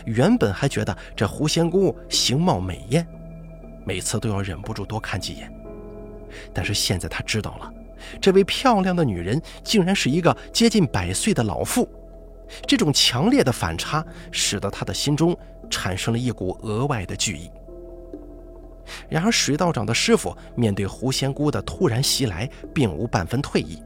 [0.06, 3.06] 原本还觉得这狐仙姑形貌美艳，
[3.86, 5.52] 每次都要忍不住多看几眼，
[6.54, 7.72] 但是现在他知道了，
[8.20, 11.88] 这位漂亮的女人竟然是一个接近百岁的老妇。
[12.68, 15.38] 这种强烈的反差，使得他的心中
[15.70, 17.50] 产生了一股额外的惧意。
[19.10, 23.82] 然而，水道长的师傅面对狐仙姑的突然袭来，并无半分退意，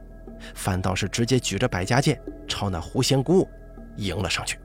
[0.54, 3.48] 反倒是直接举着百家剑朝那狐仙姑
[3.98, 4.58] 迎了上去。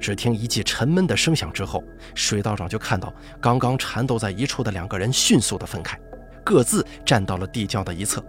[0.00, 1.82] 只听一记沉闷的声响之后，
[2.14, 5.98] 水道长就看到刚刚缠斗在一处的两个人迅速的分开，
[6.44, 8.22] 各自站到了地窖的一侧。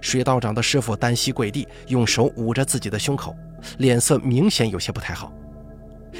[0.00, 3.36] 水道长的师傅单膝跪地，用手捂着自己的胸口，
[3.78, 5.32] 脸色明显有些不太好。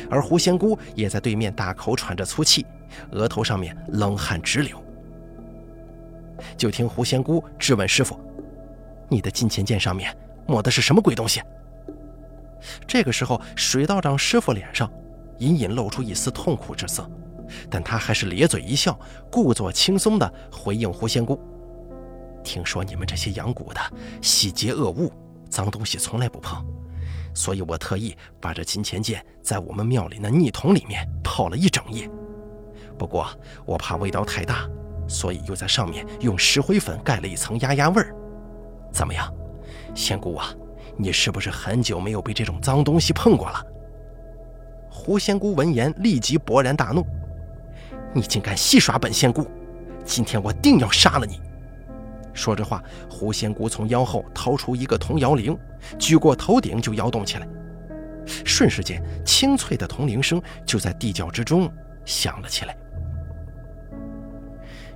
[0.08, 2.64] 而狐仙姑也在对面大口喘着粗气，
[3.10, 4.80] 额头上面冷汗直流。
[6.56, 8.18] 就听狐仙姑质问师傅
[9.08, 10.16] ：“你的金钱剑上面
[10.46, 11.42] 抹的是什么鬼东西？”
[12.86, 14.90] 这个时候，水道长师傅脸上
[15.38, 17.08] 隐隐露出一丝痛苦之色，
[17.70, 18.98] 但他还是咧嘴一笑，
[19.30, 21.40] 故作轻松地回应狐仙姑。
[22.44, 23.80] 听说你们这些养蛊的，
[24.22, 25.12] 喜结恶物，
[25.48, 26.64] 脏东西从来不碰，
[27.34, 32.08] 所以我特意把这金钱剑在我们庙里那泥桶里面泡了一整夜。
[32.98, 33.26] 不过
[33.64, 34.68] 我怕味道太大，
[35.10, 38.14] 所以又在上面用石灰粉盖了一层压压味儿。
[38.92, 39.28] 怎么样，
[39.92, 40.54] 仙姑啊，
[40.96, 43.66] 你是不是很久没有被这种脏东西碰过了？
[44.88, 47.04] 狐仙姑闻言立即勃然大怒
[48.14, 49.46] ：“你竟敢戏耍本仙姑！
[50.04, 51.40] 今天我定要杀了你！”
[52.32, 55.58] 说着话，狐仙姑从腰后掏出一个铜摇铃，
[55.98, 57.48] 举过头顶就摇动起来。
[58.44, 61.68] 瞬时间，清脆的铜铃声就在地窖之中
[62.04, 62.76] 响了起来。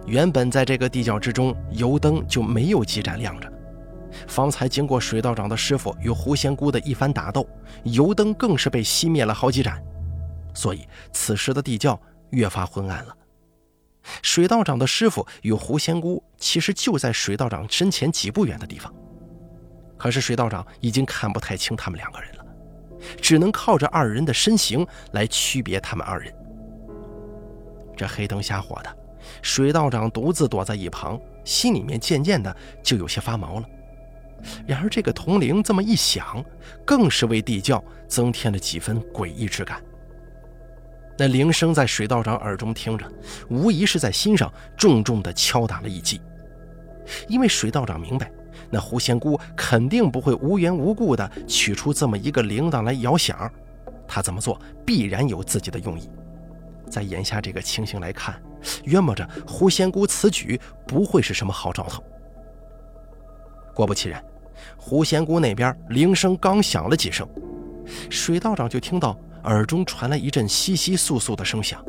[0.07, 3.51] 原本在这个地窖之中，油灯就没有几盏亮着。
[4.29, 7.47] 方才经过水道长的师傅与狐仙姑的一番打斗，
[7.85, 9.83] 油灯更是被熄灭了好几盏，
[10.55, 12.01] 所以此时的地窖
[12.31, 13.17] 越发昏暗了。
[14.23, 18.95] 水道长的师傅与狐仙姑其实就在水道长身前几步远的地方，
[19.97, 22.45] 可是水道长已经看不太清他们两个人了，
[23.21, 26.33] 只能靠着二人的身形来区别他们二人。
[27.97, 28.97] 这黑灯瞎火的，
[29.43, 33.67] 水道长独自躲在一旁，心里面渐渐的就有些发毛了。
[34.67, 36.45] 然而这个铜铃这么一响，
[36.85, 39.83] 更是为地窖增添了几分诡异之感。
[41.17, 43.11] 那铃声在水道长耳中听着，
[43.49, 46.21] 无疑是在心上重重地敲打了一击。
[47.29, 48.31] 因为水道长明白，
[48.71, 53.51] 那狐仙姑肯定不会无缘无故地取出这么一个铃铛来摇响，
[54.09, 56.11] 他这么做必然有自己的用意。
[56.91, 58.43] 在眼下这个情形来看，
[58.85, 62.03] 约摸着狐仙姑此举不会是什么好兆头。
[63.75, 64.25] 果不其然，
[64.77, 67.29] 狐仙姑那边铃声刚响了几声，
[68.11, 69.17] 水道长就听到。
[69.45, 71.85] 耳中传来一阵窸窸窣窣的声响，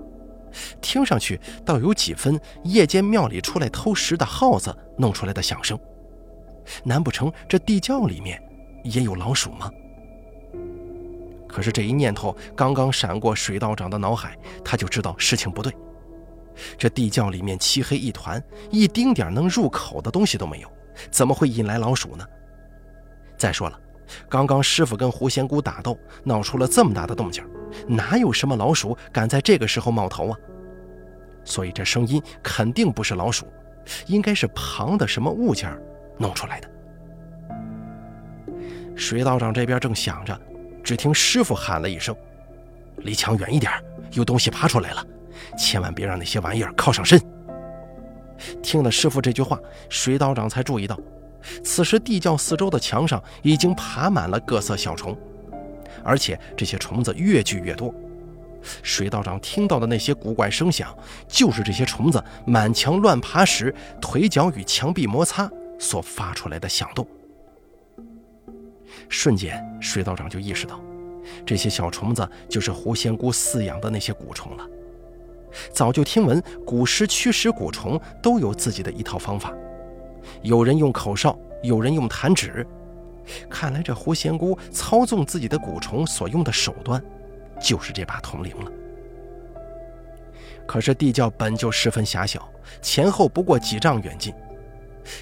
[0.82, 5.80] 听上去倒有几分夜间庙里出来偷食的耗子弄出来的响声。
[6.84, 8.43] 难不成这地窖里面
[8.84, 9.71] 也有老鼠吗？
[11.47, 15.73] 可是这一念头刚刚闪过水道长的脑海，他就知道事情不对。
[16.78, 18.41] 这地窖里面漆黑一团，
[18.72, 20.72] 一丁点能入口的东西都没有，
[21.12, 22.26] 怎么会引来老鼠呢？
[23.38, 23.80] 再说了。
[24.30, 27.43] 刚刚师傅跟狐仙姑打斗，闹出了这么大的动静，
[27.88, 30.38] 哪有什么老鼠敢在这个时候冒头啊？
[31.43, 33.47] 所以这声音肯定不是老鼠，
[34.06, 35.76] 应该是旁的什么物件
[36.18, 36.70] 弄出来的。
[38.95, 40.39] 水道长这边正想着，
[40.84, 42.16] 只听师傅喊了一声
[43.01, 43.74] ：“离墙远一点，
[44.12, 45.06] 有东西爬出来了，
[45.57, 47.19] 千万别让那些玩意儿靠上身。”
[48.61, 49.59] 听了师傅这句话，
[49.89, 50.99] 水道长才注意到。
[51.63, 55.15] 此时，地窖四周的墙上已经爬满了各色小虫，
[56.03, 57.93] 而且这些虫子越聚越多。
[58.81, 60.95] 水道长听到的那些古怪声响，
[61.27, 67.07] 就是这些虫子满墙乱爬时，腿脚与墙壁摩擦所发出来的响动。
[69.07, 70.81] 瞬间，水道长就意识到，
[71.45, 74.67] 这些小虫子就是狐仙姑饲养的那些蛊虫了。
[75.72, 79.53] 早就听闻，古尸驱使蛊虫都有自己的一套方法。
[80.41, 82.66] 有人用口哨，有人用弹指。
[83.49, 87.03] 看来这狐仙姑操纵自己的蛊虫所用的手段，
[87.60, 88.72] 就是这把铜铃了。
[90.68, 92.47] 可是地窖本就十分狭小，
[92.82, 94.34] 前后不过几丈远近。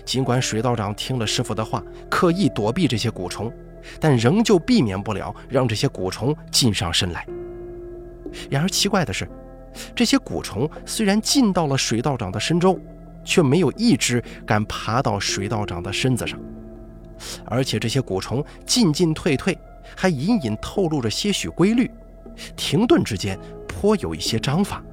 [0.05, 3.51] 尽管水道长听了师傅的话，刻意躲避这些蛊虫，
[3.99, 7.27] 但仍旧避免不了让这些蛊虫近上身来。
[8.49, 9.27] 然而奇怪的是，
[9.95, 12.79] 这些蛊虫虽然进到了水道长的身周。
[13.25, 16.37] 却没有一只敢爬到水道长的身子上，
[17.45, 19.57] 而且这些蛊虫进进退退，
[19.95, 21.89] 还隐隐透露着些许规律，
[22.57, 24.83] 停顿之间颇有一些章法。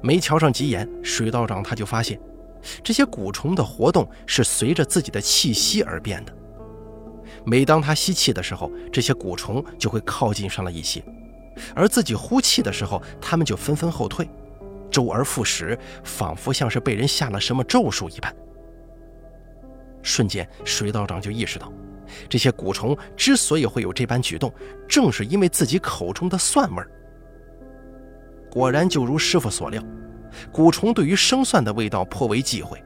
[0.00, 2.20] 没瞧上几眼，水道长他就发现，
[2.84, 6.32] 这些蛊虫的活动是随着自己的气息而变的。
[7.44, 11.02] 每当他吸气的时候，这些蛊虫就会靠近上了一些，
[11.74, 14.28] 而自己呼气的时候，它们就纷纷后退。
[14.90, 18.32] 周而复始，仿佛像是被人下了什么咒术一般。
[20.02, 21.72] 瞬间，水道长就意识到，
[22.28, 24.52] 这些蛊虫之所以会有这般举动，
[24.86, 26.88] 正是因为自己口中的蒜味儿。
[28.50, 29.82] 果然，就如师傅所料，
[30.52, 32.80] 蛊虫对于生蒜的味道颇为忌讳。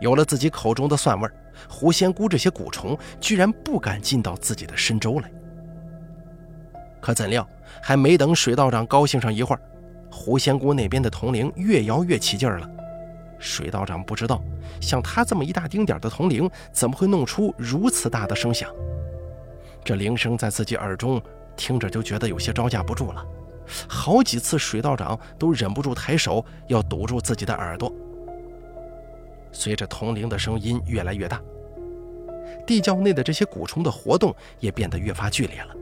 [0.00, 1.34] 有了自己口中的蒜味儿，
[1.68, 5.30] 狐仙姑这些蛊虫居然不敢进到自己的身周来。
[7.00, 7.48] 可怎料，
[7.82, 9.60] 还没等水道长高兴上一会儿。
[10.10, 12.68] 狐仙姑那边的铜铃越摇越起劲儿了，
[13.38, 14.42] 水道长不知道，
[14.80, 18.68] 像他这么一大丁点的铜铃，怎么会弄出如此大的声响？
[19.84, 21.22] 这铃声在自己耳中
[21.56, 23.24] 听着就觉得有些招架不住了，
[23.88, 27.90] 好几次水道长都忍不住抬手要堵住自己的耳朵。
[29.52, 31.40] 随着铜铃的声音越来越大，
[32.66, 35.74] 地窖内的这些蛊虫的活动也变得越发剧烈了，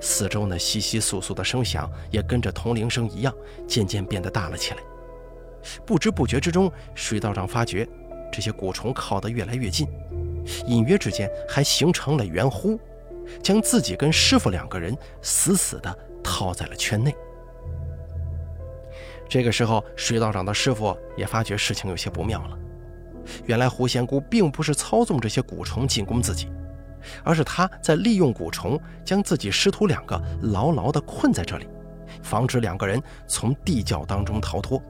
[0.00, 3.34] 四周那窸窸窣窣的声响也跟着铜铃声一样，
[3.66, 4.80] 渐渐变得大了起来。
[5.86, 7.88] 不知不觉之中，水道长发觉
[8.32, 9.88] 这些蛊虫靠得越来越近，
[10.66, 12.78] 隐约之间还形成了圆弧，
[13.42, 17.14] 将自己跟师傅两个人死死地套在了圈内。
[19.26, 22.58] 这个时候，水道长的师傅也发觉事情有些不妙了。
[23.46, 26.50] 原来狐仙姑并不是操纵这些蛊虫进攻自己，
[27.22, 31.68] 而是他在利用蛊虫将自己师徒两个牢牢地困在这里，
[32.22, 34.82] 防止两个人从地窖当中逃脱。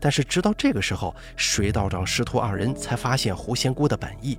[0.00, 4.38] 但是直到这个时候，水道长师徒二人才发现狐仙姑的本意，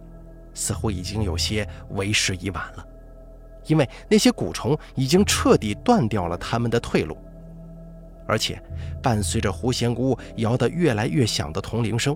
[0.53, 2.85] 似乎已经有些为时已晚了，
[3.67, 7.17] 因为那些蛊虫已经彻底断掉了他们的退路。
[8.27, 8.61] 而且，
[9.01, 12.15] 伴随着狐仙姑摇得越来越响的铜铃声，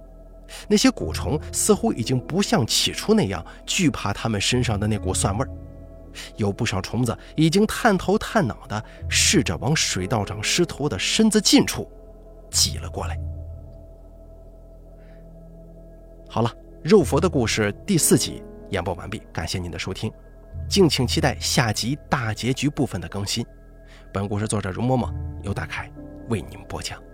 [0.68, 5.50] 那些蛊虫似乎已经不像起初那样惧怕他们身上的那股蒜味儿。
[6.36, 11.92] 有不少虫子已经探头探脑的试着往水道长师徒的身子近处
[12.52, 13.18] 挤了过来。
[16.30, 16.52] 好了，
[16.84, 20.12] 肉佛的故事第四集演播完毕，感谢您的收听，
[20.70, 23.46] 敬请期待下集大结局部分的更新。
[24.12, 25.12] 本故事作者容嬷嬷
[25.44, 25.92] 由大凯。
[26.30, 27.13] 为您播讲。